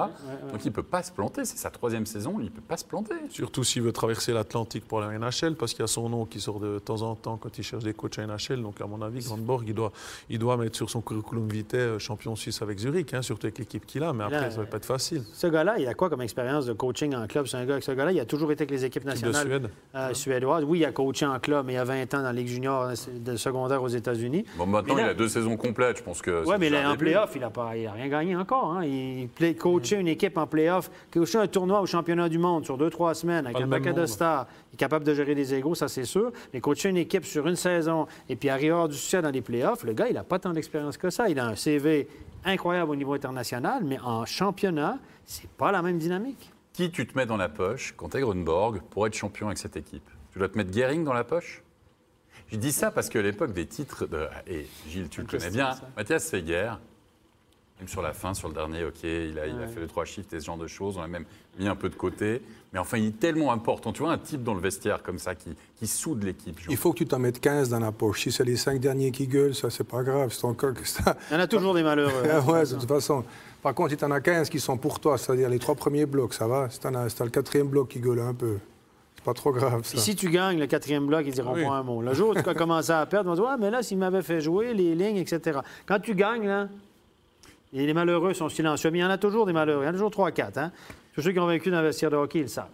[0.51, 1.45] Donc il ne peut pas se planter.
[1.45, 3.15] C'est sa troisième saison, il ne peut pas se planter.
[3.29, 6.39] Surtout s'il veut traverser l'Atlantique pour la NHL, parce qu'il y a son nom qui
[6.39, 8.61] sort de temps en temps quand il cherche des coachs à NHL.
[8.61, 9.91] Donc à mon avis, Grandborg, il doit,
[10.29, 13.59] il doit mettre sur son curriculum vitae euh, champion suisse avec Zurich, hein, surtout avec
[13.59, 14.13] l'équipe qu'il a.
[14.13, 15.23] Mais après, ça ne va pas être facile.
[15.33, 17.47] Ce gars-là, il a quoi comme expérience de coaching en club?
[17.47, 20.63] C'est un gars, ce gars-là, il a toujours été avec les équipes nationales euh, suédoises.
[20.63, 22.47] Oui, il a coaché en club, mais il y a 20 ans dans la Ligue
[22.47, 24.45] junior euh, de secondaire aux États-Unis.
[24.57, 26.43] Bon, maintenant, il a deux saisons complètes, je pense que.
[26.45, 28.73] Oui, mais là, en playoff, il n'a rien gagné encore.
[28.73, 28.85] Hein.
[28.85, 32.89] Il coaché une équipe en playoff, coaché un tournoi au championnat du monde sur deux,
[32.89, 34.47] trois semaines avec un paquet de stars.
[34.71, 36.31] Il est capable de gérer des égaux, ça c'est sûr.
[36.53, 39.83] Mais coacher une équipe sur une saison et puis arriver du succès dans les playoffs,
[39.83, 41.29] le gars, il n'a pas tant d'expérience que ça.
[41.29, 42.07] Il a un CV
[42.43, 46.51] incroyable au niveau international, mais en championnat, c'est pas la même dynamique.
[46.73, 49.57] Qui tu te mets dans la poche quand tu es Grunborg pour être champion avec
[49.57, 50.07] cette équipe?
[50.31, 51.63] Tu dois te mettre Gering dans la poche?
[52.51, 54.27] Je dis ça parce qu'à l'époque des titres, de...
[54.47, 56.73] et Gilles, tu le connais bien, Mathias Seger,
[57.79, 60.05] même sur la fin, sur le dernier, ok, il a, il a fait le trois
[60.05, 60.97] shifts et ce genre de choses.
[60.97, 61.25] On a même
[61.59, 62.41] mis un peu de côté.
[62.71, 63.91] Mais enfin, il est tellement important.
[63.91, 66.57] Tu vois, un type dans le vestiaire comme ça qui, qui soude l'équipe.
[66.69, 68.21] Il faut que tu t'en mettes 15 dans la poche.
[68.23, 70.31] Si c'est les cinq derniers qui gueulent, ça, c'est pas grave.
[70.31, 71.17] C'est encore que ça.
[71.29, 72.23] Il y en a toujours des malheureux.
[72.47, 73.25] ouais, de toute façon.
[73.61, 76.05] Par contre, si tu en as 15 qui sont pour toi, c'est-à-dire les trois premiers
[76.05, 76.69] blocs, ça va.
[76.69, 78.57] Si tu as, le quatrième bloc qui gueule un peu,
[79.25, 79.83] pas trop grave.
[79.83, 79.97] Ça.
[79.97, 82.01] si tu gagnes le quatrième bloc, ils diront pas un mot.
[82.01, 83.97] Le jour où tu as commencé à perdre, on va dire Ouais, mais là, s'il
[83.97, 85.59] m'avait fait jouer les lignes, etc.
[85.85, 86.69] Quand tu gagnes, là,
[87.75, 88.89] et les malheureux sont silencieux.
[88.91, 89.83] Mais il y en a toujours des malheureux.
[89.83, 90.59] Il y en a toujours 3-4.
[90.59, 90.71] Hein?
[91.13, 92.69] Tous ceux qui ont vécu d'investir de hockey, ils le savent.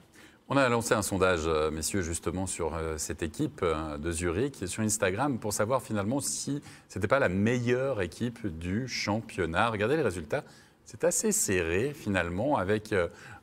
[0.47, 4.67] On a lancé un sondage, euh, messieurs, justement, sur euh, cette équipe euh, de Zurich,
[4.67, 9.69] sur Instagram, pour savoir finalement si ce n'était pas la meilleure équipe du championnat.
[9.69, 10.43] Regardez les résultats.
[10.91, 12.93] C'est assez serré, finalement, avec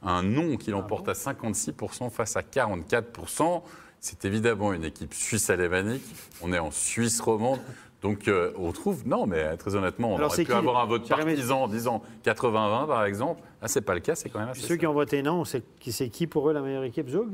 [0.02, 3.62] un nom qui l'emporte à 56% face à 44%.
[4.00, 6.05] C'est évidemment une équipe suisse-alémanique.
[6.43, 7.61] On est en Suisse romande.
[8.02, 11.62] Donc euh, on trouve, non, mais très honnêtement, on aurait pu avoir un vote partisan
[11.62, 13.40] en disant 80-20 par exemple.
[13.62, 14.61] Ah, c'est pas le cas, c'est quand même assez.
[14.61, 15.62] Ceux qui ont voté non, c'est
[16.11, 17.31] qui pour eux la meilleure équipe, Zug?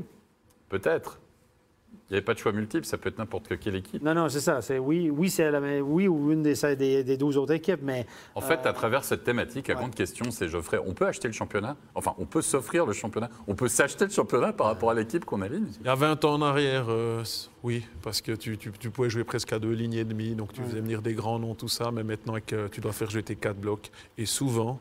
[0.69, 1.19] Peut-être.
[2.09, 4.03] Il n'y avait pas de choix multiple, ça peut être n'importe quelle équipe.
[4.03, 4.61] Non, non, c'est ça.
[4.61, 8.05] C'est oui, oui, c'est la, oui ou une des, des, des 12 autres équipes, mais...
[8.35, 11.33] En fait, à travers cette thématique, la grande question, c'est, Geoffrey, on peut acheter le
[11.33, 11.75] championnat?
[11.95, 15.25] Enfin, on peut s'offrir le championnat On peut s'acheter le championnat par rapport à l'équipe
[15.25, 15.65] qu'on aligne?
[15.81, 17.23] Il y a 20 ans en arrière, euh,
[17.63, 20.61] oui, parce que tu, tu, pouvais jouer presque à deux lignes et demie, donc tu
[20.61, 23.35] faisais venir des grands noms, tout ça, mais maintenant, que tu dois faire jouer tes
[23.35, 23.89] quatre blocs.
[24.19, 24.79] Et souvent,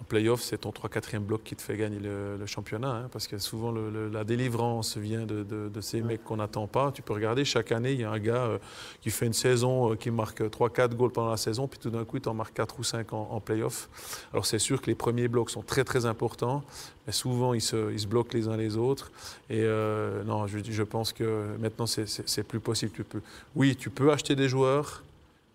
[0.00, 2.90] en playoff, c'est ton 3-4e bloc qui te fait gagner le, championnat.
[2.90, 6.90] Hein, parce que souvent, la délivrance vient de, ces mecs qu'on n'attend pas.
[6.92, 8.58] Tu peux regarder, chaque année, il y a un gars euh,
[9.02, 12.04] qui fait une saison, euh, qui marque 3-4 goals pendant la saison, puis tout d'un
[12.04, 13.88] coup, il t'en marque 4 ou 5 en, en playoff.
[14.32, 16.62] Alors, c'est sûr que les premiers blocs sont très, très importants,
[17.06, 19.12] mais souvent, ils se, ils se bloquent les uns les autres.
[19.50, 22.92] Et euh, non, je, je pense que maintenant, c'est plus possible.
[22.92, 23.20] Tu peux,
[23.54, 25.02] oui, tu peux acheter des joueurs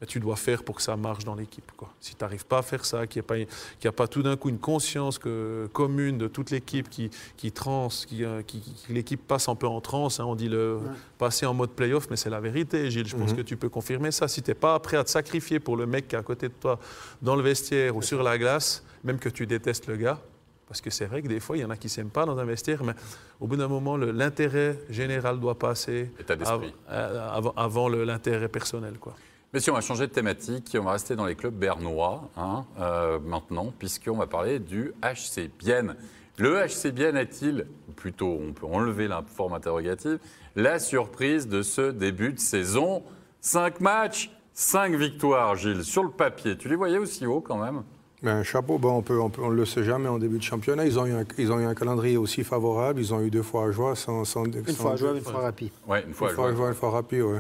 [0.06, 1.72] tu dois faire pour que ça marche dans l'équipe.
[2.00, 4.60] Si tu n'arrives pas à faire ça, qu'il n'y a, pas tout d'un coup une
[4.60, 8.42] conscience que, commune de toute l'équipe qui, qui trans, qui, euh,
[8.90, 10.80] l'équipe passe un peu en transe, hein, on dit le
[11.18, 13.08] passer en mode playoff, mais c'est la vérité, Gilles.
[13.08, 13.38] Je pense mhm.
[13.38, 14.28] que tu peux confirmer ça.
[14.28, 16.48] Si tu n'es pas prêt à te sacrifier pour le mec qui est à côté
[16.48, 16.80] de toi
[17.22, 20.20] dans le vestiaire ou sur la glace, même que tu détestes le gars,
[20.68, 22.26] parce que c'est vrai que des fois, il y en a qui ne s'aiment pas
[22.26, 22.94] dans un vestiaire, mais
[23.40, 28.98] au bout d'un moment, l'intérêt général doit passer euh, avant, avant l'intérêt personnel.
[29.00, 29.16] Quoi.
[29.56, 30.76] Messieurs, on va changer de thématique.
[30.78, 35.50] On va rester dans les clubs bernois hein, euh, maintenant, puisqu'on va parler du HC
[35.58, 35.96] Bienne.
[36.38, 40.20] Le HC Bienne est-il, ou plutôt on peut enlever la forme interrogative,
[40.58, 43.02] la surprise de ce début de saison?
[43.40, 46.58] Cinq matchs, cinq victoires, Gilles, sur le papier.
[46.58, 47.84] Tu les voyais aussi haut quand même?
[48.24, 50.86] Ben, chapeau, bon, on peut, on ne le sait jamais en début de championnat.
[50.86, 53.00] Ils ont, eu un, ils ont eu un calendrier aussi favorable.
[53.00, 55.40] Ils ont eu deux fois à jouer sans, sans, Une fois à jouer, une fois
[55.40, 55.72] rapide.
[55.88, 56.68] Oui, une fois à jouer.
[56.68, 57.40] Une fois rapide, oui.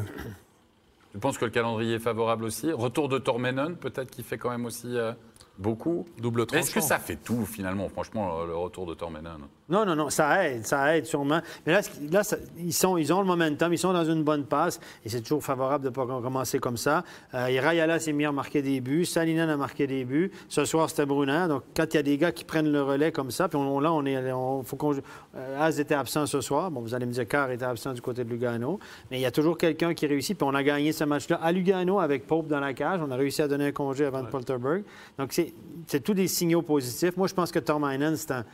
[1.15, 2.73] Je pense que le calendrier est favorable aussi?
[2.73, 5.13] Retour de Tormenon, peut-être, qui fait quand même aussi euh,
[5.57, 6.05] beaucoup?
[6.19, 10.11] Double Est-ce que ça fait tout, finalement, franchement, le retour de Tormenon non, non, non,
[10.11, 11.41] ça aide, ça aide sûrement.
[11.65, 12.21] Mais là, là
[12.59, 15.43] ils, sont, ils ont le momentum, ils sont dans une bonne passe, et c'est toujours
[15.43, 17.03] favorable de ne pas commencer comme ça.
[17.33, 20.31] Euh, Rayala s'est mis à marquer des buts, Salinen a marqué des buts.
[20.49, 21.47] Ce soir, c'était Brunin.
[21.47, 23.79] Donc, quand il y a des gars qui prennent le relais comme ça, puis on,
[23.79, 26.69] là, on est, on, faut qu'on, euh, Az était absent ce soir.
[26.69, 28.79] Bon, vous allez me dire, Carr était absent du côté de Lugano.
[29.09, 31.51] Mais il y a toujours quelqu'un qui réussit, puis on a gagné ce match-là à
[31.51, 32.99] Lugano avec Pope dans la cage.
[33.03, 34.83] On a réussi à donner un congé à Van Polterberg.
[35.17, 37.17] Donc, c'est tous des signaux positifs.
[37.17, 38.45] Moi, je pense que Tom Heinen, c'est un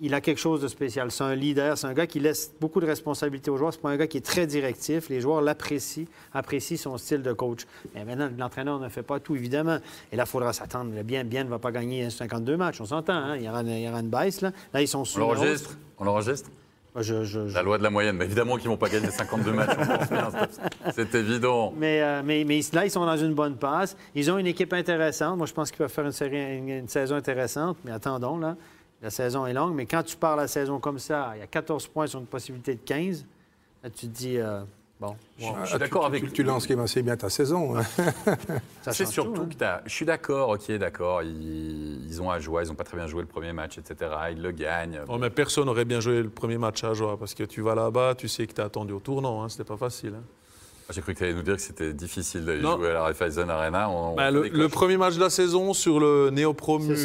[0.00, 1.10] il a quelque chose de spécial.
[1.10, 3.72] C'est un leader, c'est un gars qui laisse beaucoup de responsabilités aux joueurs.
[3.72, 5.08] C'est pas un gars qui est très directif.
[5.08, 6.04] Les joueurs l'apprécient,
[6.34, 7.66] apprécient son style de coach.
[7.94, 9.78] Mais maintenant, l'entraîneur ne fait pas tout, évidemment.
[10.12, 10.90] Et là, il faudra s'attendre.
[11.02, 13.14] Bien, bien ne va pas gagner 52 matchs, on s'entend.
[13.14, 13.36] Hein?
[13.36, 14.42] Il, y aura, une baisse.
[14.42, 15.26] Là, là ils sont sur.
[15.26, 15.78] On l'enregistre?
[15.98, 16.50] On l'enregistre?
[17.54, 18.16] La loi de la moyenne.
[18.16, 19.76] Mais évidemment qu'ils ne vont pas gagner 52 matchs.
[20.94, 21.74] C'est évident.
[21.76, 23.96] Mais, euh, mais, mais, là, ils sont dans une bonne passe.
[24.14, 25.36] Ils ont une équipe intéressante.
[25.36, 27.76] Moi, je pense qu'ils peuvent faire une, série, une, saison intéressante.
[27.84, 28.56] Mais attendons, là.
[29.06, 29.72] La saison est longue.
[29.72, 32.26] Mais quand tu pars la saison comme ça, il y a 14 points sur une
[32.26, 33.24] possibilité de 15.
[33.84, 34.36] Là, tu te dis.
[34.36, 34.62] Euh,
[34.98, 36.24] Bon, je, suis d'accord avec.
[36.24, 37.76] Tu, tu lances assez bien ta saison.
[37.76, 37.82] Hein.
[38.90, 39.48] C'est surtout hein.
[39.54, 39.82] que as...
[39.84, 41.22] je suis d'accord, ok, d'accord.
[41.22, 44.10] Ils, ont à jouer, ils n'ont pas très bien joué le premier match, etc.
[44.32, 45.02] Ils le gagnent.
[45.06, 47.74] Oh, mais personne n'aurait bien joué le premier match à joie parce que tu vas
[47.74, 49.42] là-bas, tu sais que tu es attendu au tournant.
[49.42, 50.14] Hein, C'était pas facile.
[50.88, 50.92] Hein.
[50.92, 53.50] J'ai cru que tu allais nous dire que c'était difficile de jouer à la Raiffeisen
[53.50, 53.88] Arena.
[54.16, 56.96] Bah, le, premier match de la saison sur le néo-promu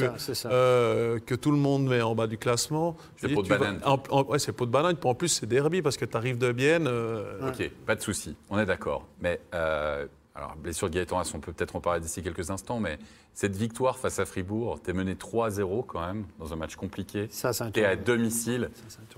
[0.46, 2.96] euh, que tout le monde met en bas du classement.
[3.18, 3.82] C'est pot de banane.
[4.28, 4.98] ouais, c'est pot de banane.
[5.04, 6.88] En plus, c'est derby parce que tu arrives de Bienne.
[6.88, 8.36] Euh, ok, pas de souci.
[8.50, 9.08] On est d'accord.
[9.20, 13.00] Mais euh, alors, blessure de Gaëtan on peut peut-être en parler d'ici quelques instants, mais
[13.34, 17.28] cette victoire face à Fribourg, tu es mené 3-0 quand même, dans un match compliqué.
[17.32, 18.70] Ça, c'est Tu es à domicile,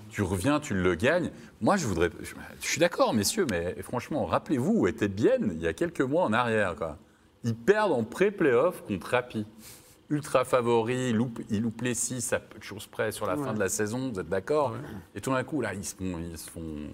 [0.10, 1.30] tu reviens, tu le gagnes.
[1.62, 2.10] Moi, je voudrais.
[2.20, 6.24] Je, suis d'accord, messieurs, mais franchement, rappelez-vous où était bien il y a quelques mois
[6.24, 6.76] en arrière.
[6.76, 6.98] Quoi.
[7.44, 9.46] Ils perdent en pré-playoff contre Rapi.
[10.10, 13.38] Ultra favori, ils loupent, ils loupent les 6 à peu de choses près sur la
[13.38, 14.76] fin de la saison, vous êtes d'accord
[15.16, 16.20] Et tout d'un coup, là, ils se font.
[16.20, 16.90] Ils se font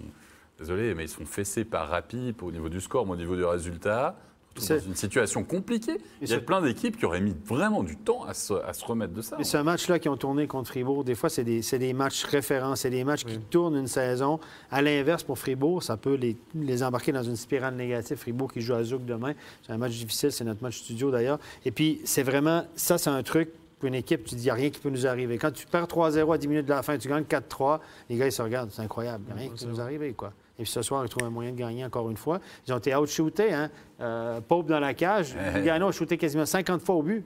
[0.60, 3.44] désolé, mais ils sont fessés par Rappi au niveau du score, mais au niveau du
[3.44, 4.16] résultat.
[4.56, 5.98] C'est une situation compliquée.
[6.20, 8.52] Il y a plein d'équipes qui auraient mis vraiment du temps à se,
[8.84, 9.36] remettre de ça.
[9.38, 12.76] Mais ce match-là qui ont tourné contre Fribourg, des fois, c'est des, des, matchs référents,
[12.76, 14.38] c'est des matchs qui tournent une saison.
[14.70, 18.18] À l'inverse, pour Fribourg, ça peut les, les, embarquer dans une spirale négative.
[18.18, 21.38] Fribourg qui joue à Zouk demain, c'est un match difficile, c'est notre match studio d'ailleurs.
[21.64, 24.50] Et puis, c'est vraiment, ça, c'est un truc pour une équipe, tu dis, il n'y
[24.50, 25.38] a rien qui peut nous arriver.
[25.38, 27.78] Quand tu perds 3-0 à 10 minutes de la fin, tu gagnes 4-3,
[28.10, 30.12] les gars, ils se regardent, c'est incroyable, il n'y a rien qui peut nous arriver,
[30.12, 30.34] quoi.
[30.60, 32.38] Et puis ce soir, ils trouvent un moyen de gagner encore une fois.
[32.68, 33.54] Ils ont été outshootés.
[33.54, 33.70] Hein?
[34.02, 35.34] Euh, Pope dans la cage.
[35.54, 37.24] Lugano a shooté quasiment 50 fois au but.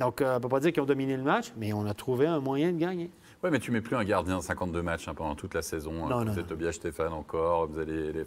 [0.00, 1.94] Donc, euh, on ne peut pas dire qu'ils ont dominé le match, mais on a
[1.94, 3.10] trouvé un moyen de gagner.
[3.44, 6.08] Oui, mais tu mets plus un gardien 52 matchs hein, pendant toute la saison.
[6.08, 8.24] Non, peut-être Tobias Stéphane encore, vous allez les,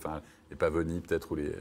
[0.50, 1.52] les Pavoni peut-être, ou les,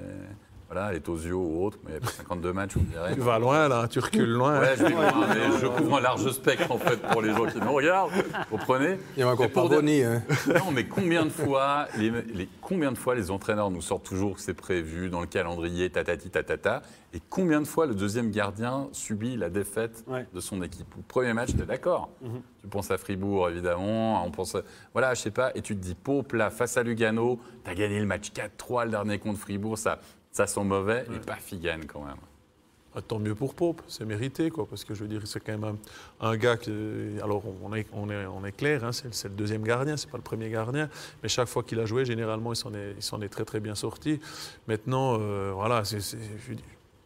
[0.69, 3.15] voilà, les Tosio ou autres, mais il y a 52 matchs, vous dirais.
[3.15, 4.61] Tu vas loin, là, tu recules loin.
[4.61, 7.47] Ouais, je vais loin, mais je couvre un large spectre, en fait, pour les gens
[7.47, 8.11] qui nous regardent.
[8.51, 10.23] Vous comprenez Il y a encore pas Bonnie, hein.
[10.49, 14.35] Non, mais combien de, fois, les, les, combien de fois les entraîneurs nous sortent toujours
[14.35, 16.83] que c'est prévu dans le calendrier, tatati, tatata,
[17.15, 20.93] et combien de fois le deuxième gardien subit la défaite de son équipe?
[20.97, 22.43] Le premier match, tu es d'accord mhm.
[22.61, 24.57] Tu penses à Fribourg, évidemment, on pense...
[24.93, 27.75] Voilà, je sais pas, et tu te dis, Pope, là, face à Lugano, tu as
[27.75, 30.01] gagné le match 4-3, le dernier contre Fribourg, ça
[30.37, 32.17] ça sent mauvais et pas Figan quand même.
[32.95, 35.59] Ah, tant mieux pour Pope, c'est mérité, quoi, parce que je veux dire, c'est quand
[35.59, 35.77] même
[36.21, 36.71] un, gars qui.
[37.23, 40.17] Alors, on est, on est, on est clair, hein, c'est, le deuxième gardien, c'est pas
[40.17, 40.89] le premier gardien,
[41.23, 43.61] mais chaque fois qu'il a joué, généralement, il s'en est, il s'en est très, très
[43.61, 44.19] bien sorti.
[44.67, 45.83] Maintenant, euh, voilà,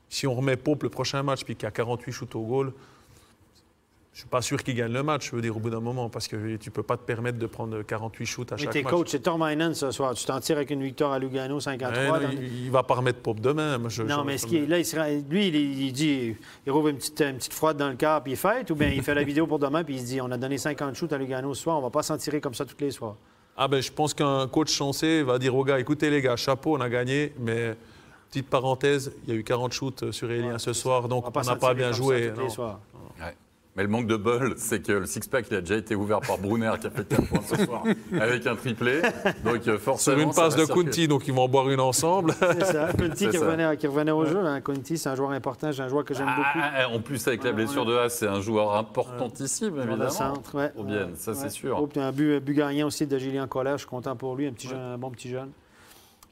[0.08, 2.72] si on remet Pope le prochain match, puis qu'il y a 48 shoots au goal,
[4.20, 6.28] suis pas sûr qu'il gagne le match, je veux dire, au bout d'un moment, parce
[6.28, 8.74] que tu ne peux pas te permettre de prendre 48 shoots à chaque match.
[8.74, 10.14] Mais coach, c'est Tormainen ce soir.
[10.14, 12.20] Tu t'en tires avec une victoire à Lugano 53.
[12.32, 13.78] il ne va pas remettre Pop demain.
[13.78, 17.54] non, mais ce qui là, il lui, il, dit, il rouvre une petite, une petite
[17.54, 19.84] froide dans le corps puis il fête, ou bien il fait la vidéo pour demain
[19.84, 21.86] puis il se dit, on a donné 50 shoots à Lugano ce soir, on ne
[21.86, 23.16] va pas s'en tirer comme ça tous les soirs.
[23.56, 26.76] Ah ben, je pense qu'un coach chancé va dire aux gars, écoutez les gars, chapeau,
[26.76, 27.76] on a gagné, mais
[28.28, 31.56] petite parenthèse, il y a eu 40 shoots sur Elien ce soir, donc on n'a
[31.56, 32.32] pas bien joué.
[33.80, 36.36] Mais le manque de bol, c'est que le six-pack, il a déjà été ouvert par
[36.36, 37.82] Brunner, qui a fait 4 points ce soir,
[38.20, 39.00] avec un triplé.
[39.42, 40.18] Donc, euh, forcément.
[40.18, 42.34] Sur une passe de Kunti, donc ils vont en boire une ensemble.
[42.38, 42.92] C'est ça.
[42.98, 44.44] Kunti qui revenait, qui revenait, au jeu.
[44.44, 44.60] Hein.
[44.60, 46.58] Kunti, c'est un joueur important, c'est un joueur que j'aime beaucoup.
[46.62, 50.10] Ah, en plus, avec la blessure de Haas, c'est un joueur importantissime, évidemment.
[50.10, 50.68] centre, ouais.
[50.68, 51.78] Pour bien, ça, c'est sûr.
[51.78, 54.52] Un but, un but gagnant aussi de Julien Colère, je suis content pour lui, un,
[54.52, 55.48] petit jeune, un bon petit jeune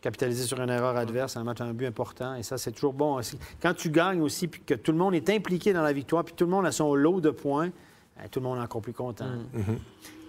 [0.00, 2.34] capitaliser sur une erreur adverse, un match, un but important.
[2.34, 3.20] Et ça, c'est toujours bon.
[3.60, 6.34] Quand tu gagnes aussi, puis que tout le monde est impliqué dans la victoire, puis
[6.36, 7.70] tout le monde a son lot de points,
[8.16, 9.26] ben, tout le monde est encore plus content.
[9.26, 9.58] Mm.
[9.58, 9.78] Mm-hmm.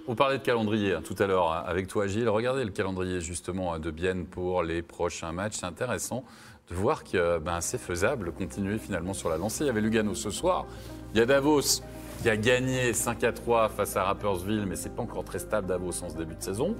[0.07, 2.29] On parlait de calendrier hein, tout à l'heure hein, avec toi, Gilles.
[2.29, 5.57] Regardez le calendrier justement de Bienne pour les prochains matchs.
[5.59, 6.23] C'est intéressant
[6.69, 9.65] de voir que ben, c'est faisable continuer finalement sur la lancée.
[9.65, 10.65] Il y avait Lugano ce soir.
[11.13, 11.81] Il y a Davos
[12.21, 15.67] qui a gagné 5 à 3 face à Rappersville, mais c'est pas encore très stable
[15.67, 16.75] Davos en ce début de saison.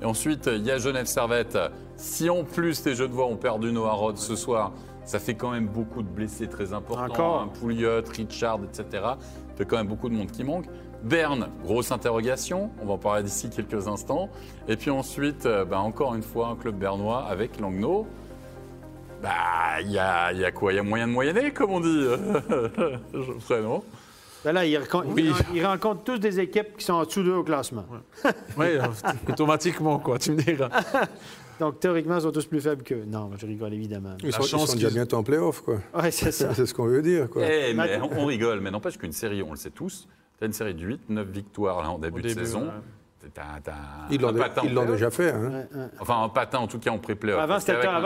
[0.00, 1.58] Et ensuite, il y a Genève Servette.
[1.96, 4.72] Si en plus les jeux de voix ont perdu Noah Rod ce soir,
[5.04, 7.48] ça fait quand même beaucoup de blessés très importants.
[7.48, 9.02] Pouliot, Richard, etc.
[9.02, 9.18] Ça
[9.56, 10.66] fait quand même beaucoup de monde qui manque.
[11.02, 14.28] Berne, grosse interrogation, on va en parler d'ici quelques instants.
[14.66, 18.06] Et puis ensuite, euh, bah, encore une fois, un club bernois avec Langnau.
[19.22, 20.72] Bah, il y a, y a, quoi?
[20.72, 22.06] Il y a moyen de moyenner, comme on dit,
[23.40, 23.82] ferai, non?
[24.46, 27.84] Ben là, ils, rencontrent tous des équipes qui sont en dessous d'eux au classement.
[28.56, 28.66] oui,
[29.28, 30.68] automatiquement, quoi, tu me diras.
[31.58, 33.02] Donc, théoriquement, ils sont tous plus faibles qu'eux.
[33.08, 34.16] Non, je rigole, évidemment.
[34.22, 35.80] Ils sont, ils sont déjà bientôt en play-off, quoi.
[36.00, 36.54] Oui, c'est ça.
[36.54, 37.42] c'est ce qu'on veut dire, quoi.
[37.44, 40.06] Eh, mais on rigole, mais n'empêche qu'une série, on le sait tous,
[40.38, 42.68] tu as une série de 8, 9 victoires là, en début, de saison.
[44.10, 45.30] Ils l'ont déjà fait.
[45.30, 45.66] Hein.
[46.00, 47.40] Enfin, un patin, en tout cas, en pré-playoff.
[47.40, 47.58] Avant,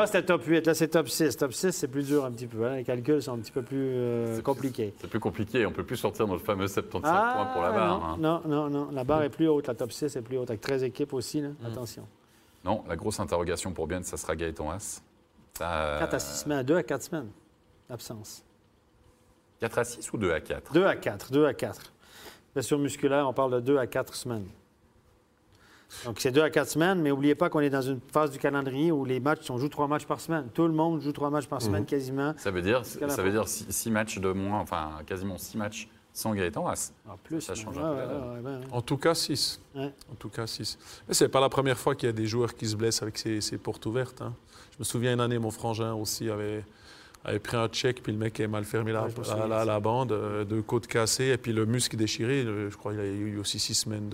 [0.07, 0.67] c'était top 8.
[0.67, 1.37] Là, c'est top 6.
[1.37, 2.65] Top 6, c'est plus dur un petit peu.
[2.67, 2.77] Hein.
[2.77, 4.95] Les calculs sont un petit peu plus euh, compliqués.
[5.01, 5.67] C'est plus compliqué.
[5.67, 8.19] On ne peut plus sortir notre fameux 75 ah, points pour la barre.
[8.19, 8.43] Non, hein.
[8.47, 9.67] non, non, La barre est plus haute.
[9.67, 10.51] La top 6 est plus haute.
[10.51, 11.41] Avec 13 équipes aussi.
[11.41, 11.49] Là.
[11.49, 11.67] Mm.
[11.67, 12.07] Attention.
[12.65, 15.03] Non, la grosse interrogation pour Bien, ça sera Gaëtan Haas.
[15.59, 16.63] 4 à 6 semaines.
[16.63, 17.31] 2 à 4 semaines
[17.91, 18.45] d'absence.
[19.61, 21.33] 4 à 6 ou 2 à 4 2 à 4.
[21.33, 21.93] 2 à 4.
[22.55, 24.47] Blessure musculaire, on parle de 2 à 4 semaines.
[26.05, 28.39] Donc, c'est 2 à 4 semaines, mais n'oubliez pas qu'on est dans une phase du
[28.39, 30.49] calendrier où les matchs, on joue 3 matchs par semaine.
[30.55, 31.87] Tout le monde joue 3 matchs par semaine mhm.
[31.87, 32.35] quasiment.
[32.37, 36.35] Ça veut dire, ça veut dire 6 matchs de moins, enfin quasiment 6 matchs sans
[36.35, 36.93] Gaëtan Haas.
[37.09, 38.61] En plus, ça change un peu.
[38.73, 39.61] en tout cas, 6.
[39.77, 40.79] En tout cas, 6.
[41.09, 43.19] Mais c'est pas la première fois qu'il y a des joueurs qui se blessent avec
[43.19, 44.23] ces, portes ouvertes.
[44.23, 44.35] Hein.
[44.75, 46.65] Je me souviens une année, mon frangin aussi avait
[47.23, 50.63] avait pris un check, puis le mec avait mal fermé la, la, bande, euh, deux
[50.63, 52.45] côtes cassées, et puis le muscle déchiré.
[52.45, 54.09] Je crois qu'il a eu aussi six semaines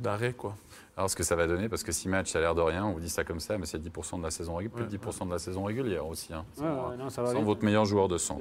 [0.00, 0.32] d'arrêt.
[0.32, 0.54] quoi.
[0.96, 2.84] Alors, ce que ça va donner, parce que six matchs, ça a l'air de rien,
[2.84, 5.02] on vous dit ça comme ça, mais c'est 10% de la saison régulière, plus de
[5.02, 6.32] 10% de la saison régulière aussi.
[6.32, 6.44] Hein,
[7.08, 8.38] sans, votre meilleur joueur de sang.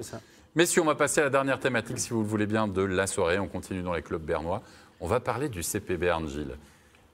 [0.55, 3.07] Messieurs, on va passer à la dernière thématique, si vous le voulez bien, de la
[3.07, 3.39] soirée.
[3.39, 4.61] On continue dans les clubs bernois.
[4.99, 6.57] On va parler du CP Berne, Gilles.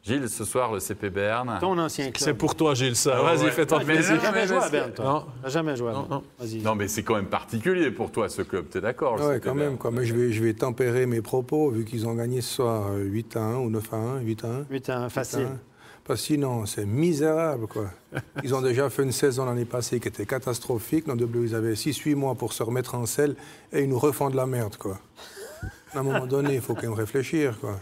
[0.06, 1.58] Gilles, ce soir, le CP Berne.
[1.60, 2.18] Ton ancien club.
[2.18, 3.18] C'est pour toi, Gilles, ça.
[3.18, 4.20] Ah Vas-y, fais ton plaisir.
[4.20, 5.06] Tu jamais joué à Berne, toi.
[5.44, 5.50] Non.
[5.50, 6.08] jamais joué à Berne.
[6.12, 6.24] Non,
[6.64, 6.76] non.
[6.76, 8.68] mais c'est quand même particulier pour toi, ce club.
[8.72, 9.78] Tu es d'accord Oui, quand même.
[9.78, 9.90] Quoi.
[9.90, 13.36] Mais je vais, je vais tempérer mes propos, vu qu'ils ont gagné ce soir 8
[13.36, 14.66] à 1 ou 9 à 1, 8 à 1.
[14.70, 15.48] 8 à 1, facile.
[16.04, 17.86] Parce que sinon, c'est misérable, quoi.
[18.44, 21.08] Ils ont déjà fait une saison l'année passée qui était catastrophique.
[21.08, 23.36] Dans Bleu, ils avaient 6-8 mois pour se remettre en selle
[23.74, 25.00] et ils nous refont de la merde, quoi
[25.96, 27.58] à un moment donné, il faut quand même réfléchir.
[27.60, 27.80] Quoi.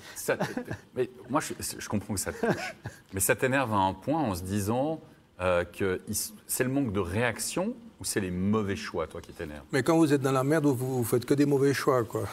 [0.95, 2.75] mais moi, je, comprends que ça te touche.
[3.13, 5.01] mais ça t'énerve à un point en se disant
[5.41, 6.01] euh, que
[6.47, 9.65] c'est le manque de réaction ou c'est les mauvais choix, toi, qui t'énervent?
[9.71, 12.27] Mais quand vous êtes dans la merde, vous, ne faites que des mauvais choix, quoi.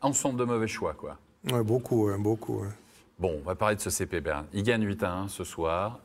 [0.00, 1.18] Ensemble de mauvais choix, quoi.
[1.52, 2.64] Oui, beaucoup, beaucoup.
[3.18, 4.46] Bon, on va parler de ce CP Bern.
[4.52, 6.00] Il gagne 8 à 1 ce soir.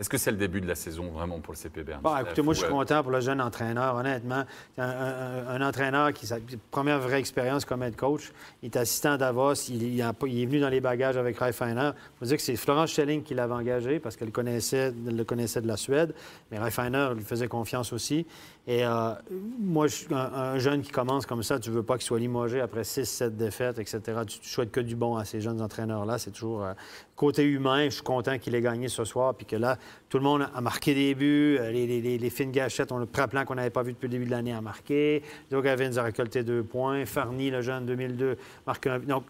[0.00, 2.00] Est-ce que c'est le début de la saison vraiment pour le CP Berne?
[2.02, 4.44] Bon, écoutez, moi, je suis content pour le jeune entraîneur, honnêtement.
[4.78, 6.38] Un, entraîneur qui, sa
[6.70, 8.32] première vraie expérience comme head coach,
[8.62, 11.90] il est assistant Davos, il, il, est venu dans les bagages avec Reifeiner.
[11.94, 15.60] Il faut dire que c'est Florence Schelling qui l'avait engagé parce qu'elle connaissait, le connaissait
[15.60, 16.14] de la Suède,
[16.50, 18.26] mais Reifeiner lui faisait confiance aussi.
[18.66, 19.14] Et euh,
[19.58, 23.04] moi, un, jeune qui commence comme ça, tu veux pas qu'il soit limogé après 6,
[23.04, 24.00] 7 défaites, etc.
[24.26, 26.18] Tu, souhaites que du bon à ces jeunes entraîneurs-là.
[26.18, 26.72] C'est toujours euh,
[27.16, 27.86] côté humain.
[27.86, 29.76] Je suis content qu'il ait gagné ce soir, puis que là,
[30.08, 31.56] tout le monde a marqué des buts.
[31.60, 34.12] Euh, les, les, les fines gâchettes, on le plan qu'on n'avait pas vu depuis le
[34.12, 35.22] début de l'année, a marqué.
[35.50, 37.06] Joe Gavin a récolté deux points.
[37.06, 38.98] Farny, le jeune 2002, marque un.
[38.98, 39.24] Donc,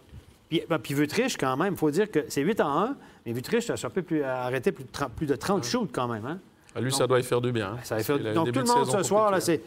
[0.49, 3.33] puis, ben, puis Vutriche, quand même, il faut dire que c'est 8 à 1, mais
[3.33, 6.27] Vutriche a, arrêté plus de 30, plus de 30 shoots quand même.
[6.27, 6.39] Hein?
[6.75, 7.77] À lui, ça doit y faire du bien.
[7.85, 8.19] Ça faire...
[8.35, 9.61] Donc, tout le monde ce soir, là, c'est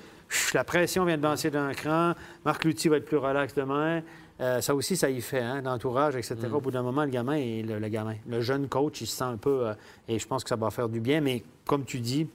[0.54, 2.14] la pression vient de danser d'un cran.
[2.46, 4.02] Marc Lutti va être plus relax demain.
[4.44, 6.36] Euh, ça aussi, ça y fait, hein, l'entourage, etc.
[6.36, 6.54] Mm.
[6.54, 9.24] Au bout d'un moment, le gamin, et le, gamin, le jeune coach, il se sent
[9.24, 9.68] un peu.
[9.68, 9.74] Euh,
[10.08, 11.22] et je pense que ça va faire du bien.
[11.22, 12.28] Mais comme tu dis,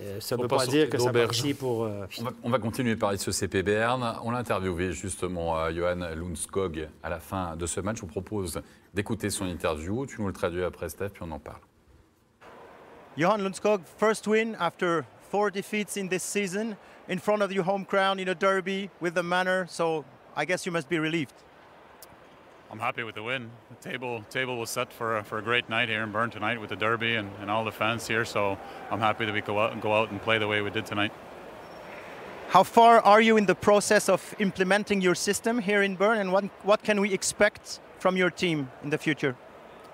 [0.00, 1.80] euh, ça ne veut pas, dire que ça partit pour.
[1.80, 4.16] On va, on, va, continuer de parler de ce CP Berne.
[4.22, 7.96] On l'a interviewé justement Johan Lundskog à la fin de ce match.
[7.96, 8.60] Je vous propose
[8.92, 10.04] d'écouter son interview.
[10.04, 11.60] Tu nous le traduis après, Steph, puis on en parle.
[13.16, 16.76] Johan Lundskog, first win after four defeats in this season
[17.08, 19.66] in front of your home crowd in a derby with the manor.
[19.68, 20.04] So
[20.36, 21.34] I guess you must be relieved.
[22.70, 23.50] I'm happy with the win.
[23.70, 26.60] The table table was set for a, for a great night here in Bern tonight
[26.60, 28.24] with the derby and, and all the fans here.
[28.24, 28.58] So
[28.90, 30.86] I'm happy that we go out and go out and play the way we did
[30.86, 31.12] tonight.
[32.48, 36.32] How far are you in the process of implementing your system here in Bern, and
[36.32, 39.36] what what can we expect from your team in the future?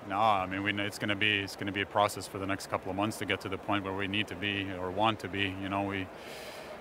[0.09, 2.39] No, I mean we, it's going to be it's going to be a process for
[2.39, 4.67] the next couple of months to get to the point where we need to be
[4.81, 5.55] or want to be.
[5.63, 6.07] You know, we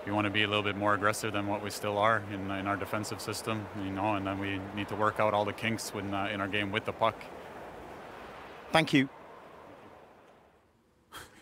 [0.06, 2.50] we want to be a little bit more aggressive than what we still are in,
[2.52, 3.66] in our defensive system.
[3.84, 6.48] You know, and then we need to work out all the kinks uh, in our
[6.48, 7.16] game with the puck.
[8.72, 9.10] Thank you.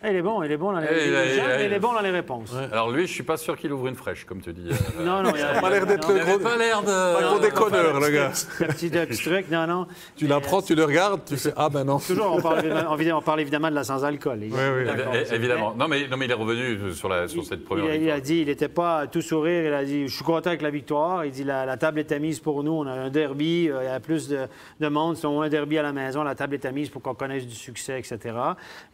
[0.04, 2.54] Il est bon, il est bon dans les, il, il, est bon dans les réponses.
[2.70, 4.70] Alors lui, je suis pas sûr qu'il ouvre une fraîche, comme tu dis.
[4.70, 6.38] Euh, non, non, il a pas l'air d'être le gros.
[6.38, 7.28] pas l'air de.
[7.28, 8.30] gros déconneur, le gars.
[8.58, 9.86] petit, petit truc, non, non.
[10.14, 11.98] Tu l'apprends, tu le regardes, tu fais ah ben non.
[11.98, 12.62] Toujours, on parle,
[13.12, 14.38] on parle évidemment de la sans-alcool.
[14.42, 15.74] Oui, oui, évidemment.
[15.74, 17.92] Non mais, non, mais il est revenu sur, la, sur cette première.
[17.92, 19.64] Il, il a dit, il n'était pas tout sourire.
[19.64, 21.24] Il a dit, je suis content avec la victoire.
[21.24, 22.72] Il dit, la, la table était mise pour nous.
[22.72, 23.68] On a un derby.
[23.68, 24.46] Euh, il y a plus de,
[24.78, 25.16] de monde.
[25.16, 27.46] Si on a un derby à la maison, la table était mise pour qu'on connaisse
[27.46, 28.36] du succès, etc.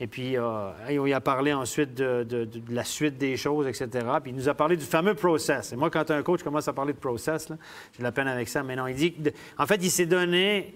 [0.01, 3.89] Et puis, euh, il a parlé ensuite de, la suite des choses, etc.
[4.23, 5.73] Puis il nous a parlé du fameux process.
[5.73, 7.49] Et moi, quand un coach commence à parler de process,
[7.97, 8.63] j'ai la peine avec ça.
[8.63, 9.15] Mais non, il dit
[9.59, 10.75] en fait, il s'est donné,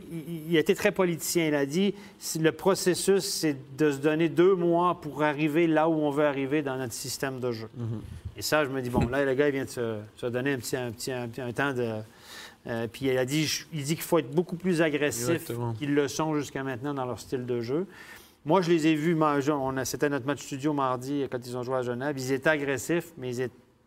[0.48, 1.46] il, a été très politicien.
[1.46, 1.94] Il a dit
[2.40, 6.62] le processus, c'est de se donner deux mois pour arriver là où on veut arriver
[6.62, 7.68] dans notre système de jeu.
[7.78, 8.38] Mm-hmm.
[8.38, 10.58] Et ça, je me dis, bon, là, le gars, il vient de se, donner un
[10.58, 11.94] petit, un petit, un, temps de
[12.92, 16.34] puis il, a dit, il dit qu'il faut être beaucoup plus agressif qu'ils le sont
[16.34, 17.86] jusqu'à maintenant dans leur style de jeu.
[18.44, 19.16] Moi, je les ai vus,
[19.84, 22.16] c'était notre match studio mardi quand ils ont joué à Genève.
[22.18, 23.34] Ils étaient agressifs, mais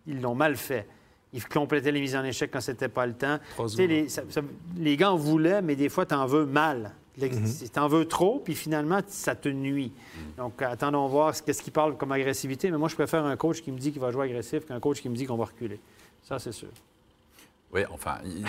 [0.08, 0.88] ils l'ont mal fait.
[1.34, 3.40] Ils complétaient les mises en échec quand c'était pas le temps.
[3.78, 4.08] Les,
[4.78, 6.92] les, gars en voulaient, mais des fois, tu en veux mal.
[7.18, 7.70] Mhm.
[7.74, 9.92] Tu en veux trop, puis finalement, ça te nuit.
[10.38, 12.72] Donc, attendons voir ce qu'il parle comme agressivité.
[12.72, 15.02] Mais moi, je préfère un coach qui me dit qu'il va jouer agressif qu'un coach
[15.02, 15.80] qui me dit qu'on va reculer.
[16.24, 16.70] Ça, c'est sûr.
[17.74, 18.18] Oui, enfin.
[18.26, 18.46] Il,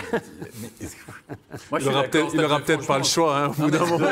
[1.85, 2.03] n'aura
[2.59, 4.09] peut-être pas le choix, hein, au bout d'un moment.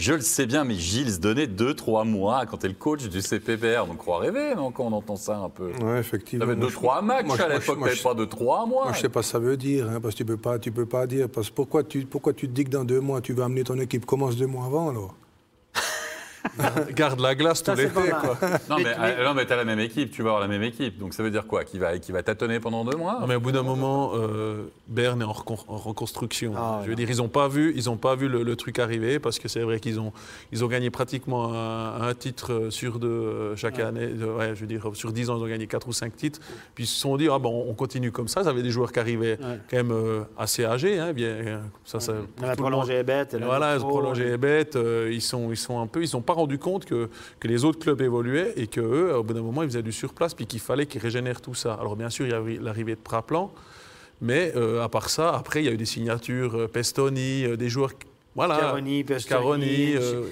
[0.00, 3.06] Je le sais bien, mais Gilles se donnait 2-3 mois quand tu es le coach
[3.06, 3.86] du CPBR.
[3.86, 5.72] Donc, croit rêver non, quand on entend ça un peu.
[5.78, 6.46] Oui, effectivement.
[6.46, 8.66] Avais 2-3 matchs à l'époque, tu pas 2-3 mois.
[8.66, 10.28] Moi, je ne sais pas ce que ça veut dire, hein, parce que tu ne
[10.28, 11.28] peux, pas, tu peux pas dire.
[11.28, 13.78] Parce, pourquoi, tu, pourquoi tu te dis que dans deux mois, tu vas amener ton
[13.78, 14.06] équipe?
[14.06, 15.14] Commence deux mois avant, alors
[16.94, 18.36] Garde la glace tous l'été, quoi.
[18.68, 20.98] Non, mais, euh, mais, tu as la même équipe, tu vas avoir la même équipe.
[20.98, 21.64] Donc ça veut dire quoi?
[21.64, 23.18] Qui va, qui va tâtonner pendant deux mois?
[23.20, 26.54] Non, mais au bout d'un moment, euh, Berne est en, reconstruction.
[26.56, 29.18] Ah, je veux dire, ils n'ont pas vu, ils ont pas vu le, truc arriver
[29.18, 30.12] parce que c'est vrai qu'ils ont,
[30.52, 34.06] ils ont gagné pratiquement un, titre sur deux euh, chaque année.
[34.06, 36.40] Ouais, je veux dire, sur dix ans, ils ont gagné quatre ou cinq titres.
[36.74, 38.42] Puis ils se sont dit, ah bon, on continue comme ça.
[38.42, 39.38] Ça avait des joueurs qui arrivaient
[39.70, 39.94] quand même
[40.36, 40.98] assez âgés.
[40.98, 43.36] Hein, bien, ça, ça, on a prolongé les bêtes.
[43.40, 44.76] Voilà, ils ont prolongé les bêtes.
[45.10, 47.78] ils, sont, ils sont un peu, ils sont pas rendu compte que, que les autres
[47.78, 50.86] clubs évoluaient et qu'eux, au bout d'un moment, ils faisaient du surplace, puis qu'il fallait
[50.86, 51.74] qu'ils régénèrent tout ça.
[51.74, 53.52] Alors bien sûr, il y a l'arrivée de Praplan,
[54.20, 57.56] mais euh, à part ça, après, il y a eu des signatures, euh, Pestoni, euh,
[57.56, 57.92] des joueurs
[58.34, 58.58] voilà.
[58.58, 59.94] Caroni, Pescaroni.
[59.96, 60.22] Euh,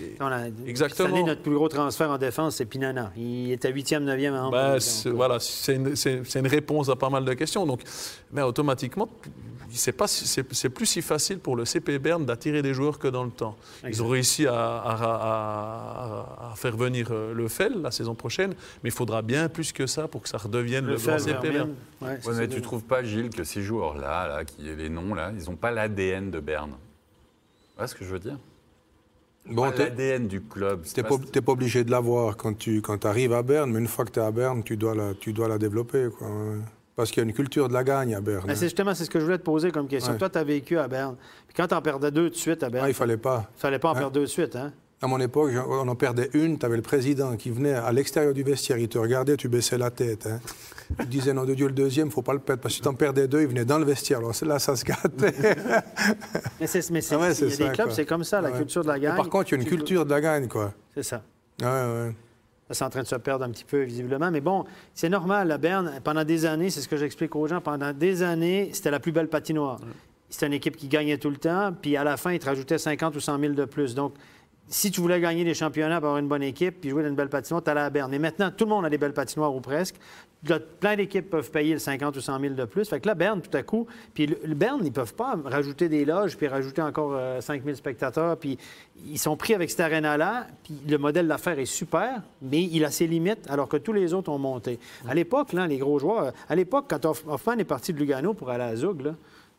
[0.66, 1.08] exactement.
[1.08, 3.12] Cette année, notre plus gros transfert en défense, c'est Pinana.
[3.16, 5.94] Il est à 8e, 9e en ben, Voilà, c'est une,
[6.34, 7.66] une, réponse à pas mal de questions.
[7.66, 7.80] Donc,
[8.32, 9.08] mais automatiquement,
[9.70, 13.24] c'est pas c'est plus si facile pour le CP Berne d'attirer des joueurs que dans
[13.24, 13.56] le temps.
[13.87, 18.92] Ils ont réussi à, à, faire venir euh, le FEL la saison prochaine, mais il
[18.92, 21.74] faudra bien plus que ça pour que ça redevienne le, grand CP Berne.
[22.00, 25.50] Ouais, mais tu trouves pas, Gilles, que ces joueurs-là, là, qui, les noms, là, ils
[25.50, 26.72] n'ont pas l'ADN de Berne?
[27.78, 28.38] Vois ce que je veux dire
[29.50, 30.82] Bon, l'ADN du club.
[30.82, 34.04] Tu n'es pas, obligé de l'avoir quand tu quand arrives à Berne, mais une fois
[34.04, 36.08] que tu es à Berne, tu dois la, tu dois la développer.
[36.18, 36.28] Quoi.
[36.96, 38.54] Parce qu'il y a une culture de la gagne à Berne.
[38.54, 40.18] C'est justement c'est ce que je voulais te poser comme question.
[40.18, 41.16] Toi, tu as vécu à Berne.
[41.46, 42.84] Puis quand tu en perdais deux de suite à Berne.
[42.84, 43.48] Ah, il fallait pas.
[43.56, 44.56] Il fallait pas en perdre deux de suite.
[44.56, 44.72] Hein?
[45.00, 48.34] À mon époque, on en perdait une, tu avais le président qui venait à l'extérieur
[48.34, 50.26] du vestiaire, il te regardait, tu baissais la tête.
[50.26, 50.40] Hein.
[50.98, 52.88] Il disait, non de Dieu, le deuxième, faut pas le perdre, parce que si tu
[52.88, 54.18] en perdais deux, il venait dans le vestiaire.
[54.18, 55.34] Alors là, ça se gâtait.
[56.61, 58.88] mais c'est, mais ah il y a des clubs, c'est comme ça, la culture de
[58.88, 59.14] la gagne.
[59.14, 60.74] par contre, il y a une culture de la gagne, quoi.
[60.94, 61.22] C'est ça.
[61.61, 62.14] Ouais, ouais.
[62.70, 64.32] c'est en train de se perdre un petit peu, visiblement.
[64.32, 65.46] Mais bon, c'est normal.
[65.46, 68.90] La Berne, pendant des années, c'est ce que j'explique aux gens, pendant des années, c'était
[68.90, 69.78] la plus belle patinoire.
[70.28, 72.78] C'était une équipe qui gagnait tout le temps, puis à la fin, ils te rajoutaient
[72.78, 73.94] 50 ou 100 000 de plus.
[73.94, 74.14] Donc,
[74.68, 77.28] si tu voulais gagner des championnats, avoir une bonne équipe, puis jouer dans une belle
[77.28, 78.11] patinoire, tu allais à Berne.
[78.11, 79.96] Mais maintenant, tout le monde a des belles patinoires ou presque.
[80.81, 82.88] plein d'équipes peuvent payer le 50 ou 100 000 de plus.
[82.88, 86.04] Fait que là, Berne, tout à coup, puis le, Berne, ils peuvent pas rajouter des
[86.04, 88.37] loges, puis rajouter encore 5 euh, 000 spectateurs.
[88.37, 88.59] Puis
[89.07, 92.90] ils sont pris avec cette arena-là, puis le modèle d'affaires est super, mais il a
[92.90, 94.78] ses limites, alors que tous les autres ont monté.
[95.09, 98.50] À l'époque, là, les gros joueurs, à l'époque, quand Hoffman est parti de Lugano pour
[98.50, 99.14] aller à Zug, là,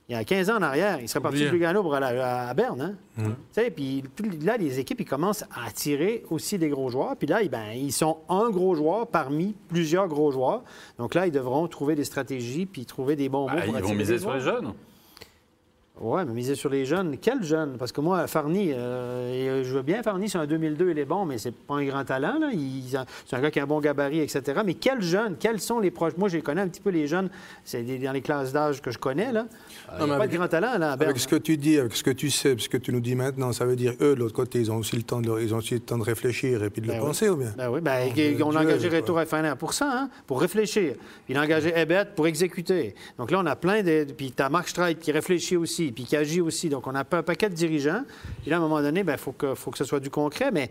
[0.09, 2.51] il y a 15 ans en arrière, il serait parti de Lugano pour aller à,
[2.55, 2.97] Berne.
[3.15, 3.23] Hein?
[3.55, 3.69] Mm.
[3.75, 4.03] Puis
[4.41, 7.15] là, les équipes, ils commencent à attirer aussi des gros joueurs.
[7.15, 10.63] Puis là, ben, ils sont un gros joueur parmi plusieurs gros joueurs.
[10.97, 13.93] Donc là, ils devront trouver des stratégies puis trouver des bons mots bah, Ils vont
[13.93, 14.73] miser sur les jeunes.
[16.01, 17.17] Oui, mais miser sur les jeunes.
[17.17, 17.75] Quels jeunes?
[17.77, 21.25] Parce que moi, Farny, euh, je veux bien Farny, c'est un 2002, il est bon,
[21.25, 22.39] mais c'est pas un grand talent.
[23.25, 24.61] C'est un gars qui a un bon gabarit, etc.
[24.65, 25.35] Mais quels jeunes?
[25.37, 26.13] Quels sont les proches?
[26.17, 27.29] Moi, je connais un petit peu les jeunes.
[27.65, 29.33] C'est dans les classes d'âge que je connais.
[29.33, 29.47] Là.
[29.99, 32.03] Il n'y a pas de grand talent, là, Avec ce que tu dis, avec ce
[32.03, 34.35] que tu sais, ce que tu nous dis maintenant, ça veut dire, eux, de l'autre
[34.35, 36.69] côté, ils ont aussi le temps de, ils ont aussi le temps de réfléchir et
[36.69, 37.53] puis de le ben penser, ou bien?
[37.57, 38.09] Ben oui, ben,
[38.43, 40.95] on a engagé Reto Raffiner pour ça, hein, pour réfléchir.
[41.27, 42.95] Il a engagé Ebert pour exécuter.
[43.17, 44.05] Donc là, on a plein de...
[44.15, 46.69] Puis tu as Mark Streit qui réfléchit aussi, puis qui agit aussi.
[46.69, 48.03] Donc, on a un paquet de dirigeants.
[48.45, 50.09] Et là, à un moment donné, il ben, faut, que, faut que ce soit du
[50.09, 50.51] concret.
[50.51, 50.69] Mais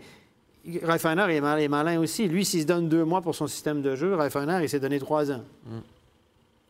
[0.83, 2.27] Reifeiner est, mal, est malin aussi.
[2.27, 4.99] Lui, s'il se donne deux mois pour son système de jeu, Reifeiner, il s'est donné
[4.99, 5.43] trois ans.
[5.65, 5.79] Mm.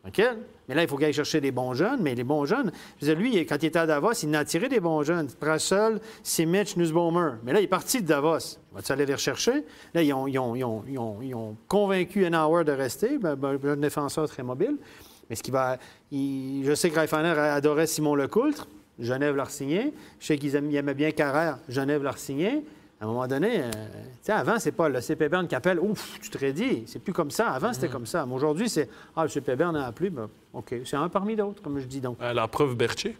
[0.06, 0.22] OK?
[0.68, 2.00] Mais là, il faut qu'il aille chercher des bons jeunes.
[2.00, 4.40] Mais les bons jeunes, je veux dire, lui, quand il était à Davos, il n'a
[4.40, 5.28] attiré des bons jeunes.
[5.38, 7.32] Prassel, Simic, Nussbaumer.
[7.44, 8.58] Mais là, il est parti de Davos.
[8.72, 9.64] Va-tu aller les rechercher?
[9.92, 13.58] Là, ils ont, ils ont, ils ont, ils ont convaincu Enauer de rester, ben, ben,
[13.64, 14.76] un défenseur très mobile.
[15.30, 15.78] Mais ce qui va.
[16.12, 18.66] je sais que Reifeiner adorait Simon Lecoultre.
[18.98, 19.94] Genève l'a signé.
[20.18, 21.58] Je sais qu'ils aimaient bien Carrère.
[21.68, 22.64] Genève l'a signé.
[23.00, 23.70] À un moment donné, euh,
[24.20, 26.82] sais, avant, c'est pas le CP Berne qui appelle Ouf, tu te dit.
[26.86, 27.48] C'est plus comme ça.
[27.48, 27.92] Avant, c'était mm.
[27.92, 28.26] comme ça.
[28.26, 30.10] Mais aujourd'hui, c'est Ah, le CP Berne n'a appelé.
[30.10, 30.74] Ben, OK.
[30.84, 32.18] C'est un parmi d'autres, comme je dis donc.
[32.20, 33.16] Euh, la preuve, Berthier.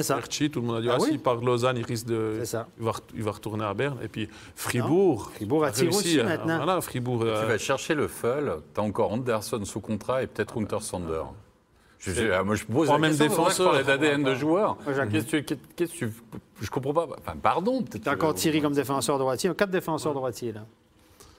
[0.00, 0.18] Ça.
[0.22, 2.36] Tout le monde a dit ah, ah si par Lausanne, il risque de.
[2.40, 2.66] C'est ça.
[2.78, 3.98] Il va, il va, retourner à Berne.
[4.02, 5.30] Et puis Fribourg.
[5.34, 6.56] Fribourg attire aussi maintenant.
[6.56, 7.20] Voilà, Fribourg.
[7.20, 8.54] Tu vas chercher le FUL.
[8.74, 11.22] Tu as encore Anderson sous contrat et peut-être Hunter Sander.
[11.98, 14.76] Je, ah, moi, je pose la même défenseur d'ADN de joueur.
[14.86, 15.10] Ouais, Jacques.
[15.10, 16.12] Qu'est-ce que tu, que tu-
[16.60, 17.06] je comprends pas.
[17.18, 18.04] Enfin, pardon, peut-être.
[18.04, 19.54] T'as encore Thierry comme défenseur droitier.
[19.54, 20.66] Quatre défenseurs droitiers, là.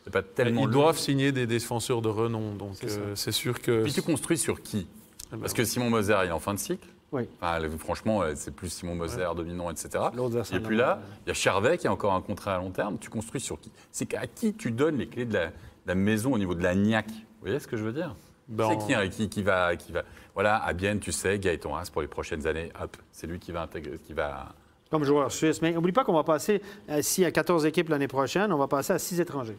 [0.05, 0.61] C'est pas tellement.
[0.61, 3.83] Ils doivent signer des défenseurs de renom, donc C'est euh, c'est sûr que.
[3.83, 4.87] Puis tu construis sur qui?
[4.87, 6.87] Eh ben, Parce que Simon Moser il est en fin de cycle.
[7.14, 7.30] Oui.
[7.39, 10.03] Enfin, franchement, euh, c'est plus Simon Moser dominant, etc.
[10.51, 12.97] Et puis là, il y a Charvet qui a encore un contrat à long terme.
[12.99, 13.72] Tu construis sur qui?
[13.91, 15.51] C'est à qui tu donnes les clés de la, de
[15.86, 18.16] la maison au niveau de la niaque Vous voyez ce que je veux dire?
[18.47, 20.03] Ben, C'est qui, hein, qui, qui va, qui va.
[20.34, 22.72] Voilà, à Bienne, tu sais, Gaëtan Haas pour les prochaines années.
[22.82, 24.49] Hop, c'est lui qui va intégrer, qui va.
[24.89, 25.61] Comme joueur suisse.
[25.61, 28.68] Mais n'oublie pas qu'on va passer, euh, si à 14 équipes l'année prochaine, on va
[28.68, 29.57] passer à 6 étrangers.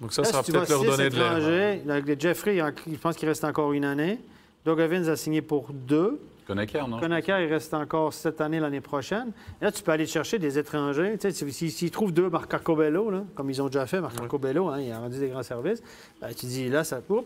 [0.00, 1.38] Donc ça, Là, ça va si peut-être leur donner de l'air.
[1.38, 4.18] étrangers, là, Jeffrey, je pense qu'il reste encore une année.
[4.64, 6.20] Doug Evans a signé pour deux.
[6.46, 7.00] Conacher, non?
[7.00, 9.32] Conacher, il reste encore cette année, l'année prochaine.
[9.60, 11.16] Et là, tu peux aller chercher des étrangers.
[11.18, 14.00] Tu sais, si- si- S'ils trouvent deux Marc Arcobello, là, comme ils ont déjà fait,
[14.00, 15.82] Marc Arcobello, hein, il a rendu des grands services,
[16.20, 17.00] ben, tu dis, là, ça...
[17.08, 17.24] oups.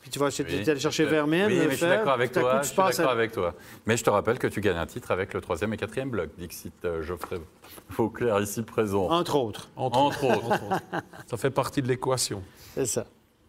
[0.00, 0.58] Puis tu vas acheter- Oui.
[0.58, 2.58] tu vas aller chercher Vermin, Oui, mais je suis d'accord avec coup, toi.
[2.60, 3.54] tu Je suis à- d'accord avec toi.
[3.86, 6.28] Mais je te rappelle que tu gagnes un titre avec le troisième et quatrième bloc.
[6.36, 7.40] Dixit euh, Geoffrey
[7.88, 9.08] Fauclair ici présent.
[9.10, 9.70] Entre autres.
[9.76, 10.60] Entre, Entre autres.
[11.26, 12.42] Ça fait partie de l'équation.
[12.74, 13.06] C'est ça.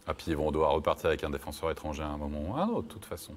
[0.08, 2.64] Ah, puis ils vont devoir repartir avec un défenseur étranger à un moment ou à
[2.64, 3.34] un autre, de toute façon.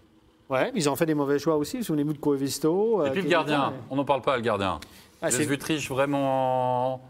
[0.48, 1.82] Ouais, ils ont fait des mauvais choix aussi.
[1.82, 3.04] Souvenez-vous de Coevisto.
[3.04, 4.78] Et euh, puis qui le gardien, on n'en parle pas, le gardien.
[5.20, 7.00] Ah, Vutriche vraiment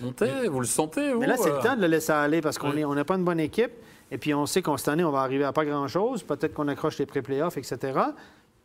[0.00, 2.40] monté, vous le sentez, vous Mais là, c'est euh le temps de le laisser aller
[2.40, 2.80] parce qu'on Oui.
[2.80, 3.70] est- on n'a pas une bonne équipe.
[4.10, 6.22] Et puis, on sait qu'en cette année, on va arriver à pas grand-chose.
[6.22, 7.98] Peut-être qu'on accroche les pré-playoffs, etc.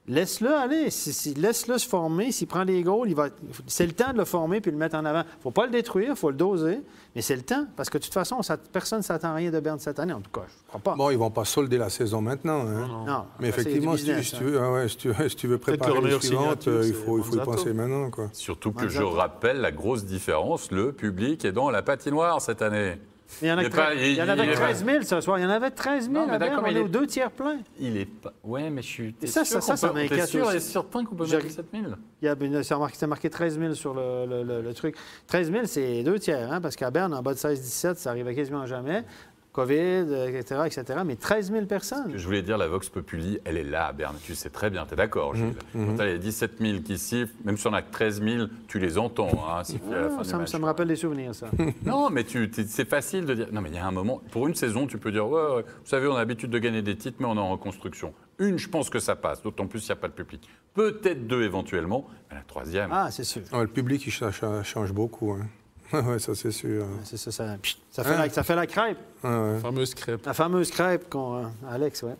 [0.09, 0.89] Laisse-le aller.
[1.37, 2.31] Laisse-le se former.
[2.31, 3.29] S'il prend des goals, il va...
[3.67, 5.23] c'est le temps de le former puis de le mettre en avant.
[5.41, 6.81] faut pas le détruire, faut le doser.
[7.15, 7.65] Mais c'est le temps.
[7.75, 10.13] Parce que de toute façon, ça- personne ne s'attend à rien de Berne cette année.
[10.13, 10.95] En tout cas, je crois pas.
[10.95, 12.65] Bon, ils vont pas solder la saison maintenant.
[12.67, 12.87] hein.
[13.05, 14.39] Non, Mais effectivement, si tu, business, si hein.
[14.39, 16.71] tu veux, ah ouais, si tu veux- si tu veux Peut-être préparer les suivantes, signature,
[16.71, 18.09] euh, il faut, il faut y penser maintenant.
[18.09, 18.29] Quoi.
[18.33, 22.97] Surtout que je rappelle la grosse différence, le public est dans la patinoire cette année.
[23.41, 24.83] Il y en, a Il est pas- il y en il- avait il est 13
[24.85, 25.37] 000 ce soir.
[25.39, 27.31] Il y en avait 13 000 Non, mais On est il aux est- deux tiers
[27.31, 27.59] pleins.
[27.79, 28.33] Il est pas.
[28.43, 29.15] Ouais, mais je suis.
[29.21, 31.85] Et ça, sûr ça, ça, m'inquiète sûr et certain qu'on peut mettre 17 000
[32.21, 34.95] Il y a, c'est marqué, marqué 13 000 sur le, le- le- le truc.
[35.27, 38.33] 13 000, c'est deux tiers, hein, parce qu'à Berne, en bas de 16-17, ça arrivait
[38.35, 39.03] quasiment jamais.
[39.51, 40.99] COVID, euh, etc., etc.
[41.05, 42.13] Mais 13 000 personnes.
[42.15, 44.15] Je voulais dire, la Vox Populi, elle est là à Berne.
[44.23, 45.53] Tu sais très bien, tu es d'accord, Gilles.
[45.73, 48.47] Quand tu as les 17 000 qui sifflent, même si on a que 13 000,
[48.67, 50.49] tu les entends hein, siffler à la fin Ah, du ça, me- match.
[50.51, 51.47] ça me rappelle des souvenirs, ça.
[51.85, 53.47] Non, mais c'est facile de dire.
[53.51, 55.61] Non, mais il y a un moment, pour une saison, tu peux dire ouais, ouais,
[55.63, 58.13] vous savez, on a l'habitude de gagner des titres, mais on est en reconstruction.
[58.37, 60.47] Une, je pense que ça passe, d'autant plus s'il n'y a pas de public.
[60.75, 62.89] Peut-être deux éventuellement, mais la troisième.
[62.93, 63.41] Ah, c'est sûr.
[63.51, 65.31] Ouais, le public, il cha- cha- change beaucoup.
[65.33, 65.47] Hein.
[65.93, 66.83] ouais, ça, c'est sûr.
[66.83, 66.99] hein.
[67.03, 67.57] C'est ça, ça,
[67.91, 68.17] ça fait Hein?
[68.19, 68.97] la, ça fait la crêpe.
[69.23, 69.59] Ouais, ouais.
[69.59, 70.25] Fameuse crêpe.
[70.25, 71.37] La fameuse crêpe qu'on.
[71.43, 72.15] euh, Alex, ouais.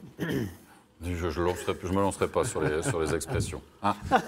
[1.02, 3.62] Je ne je lancerai- je me lancerai pas sur les, sur les expressions.
[3.84, 3.96] Hein.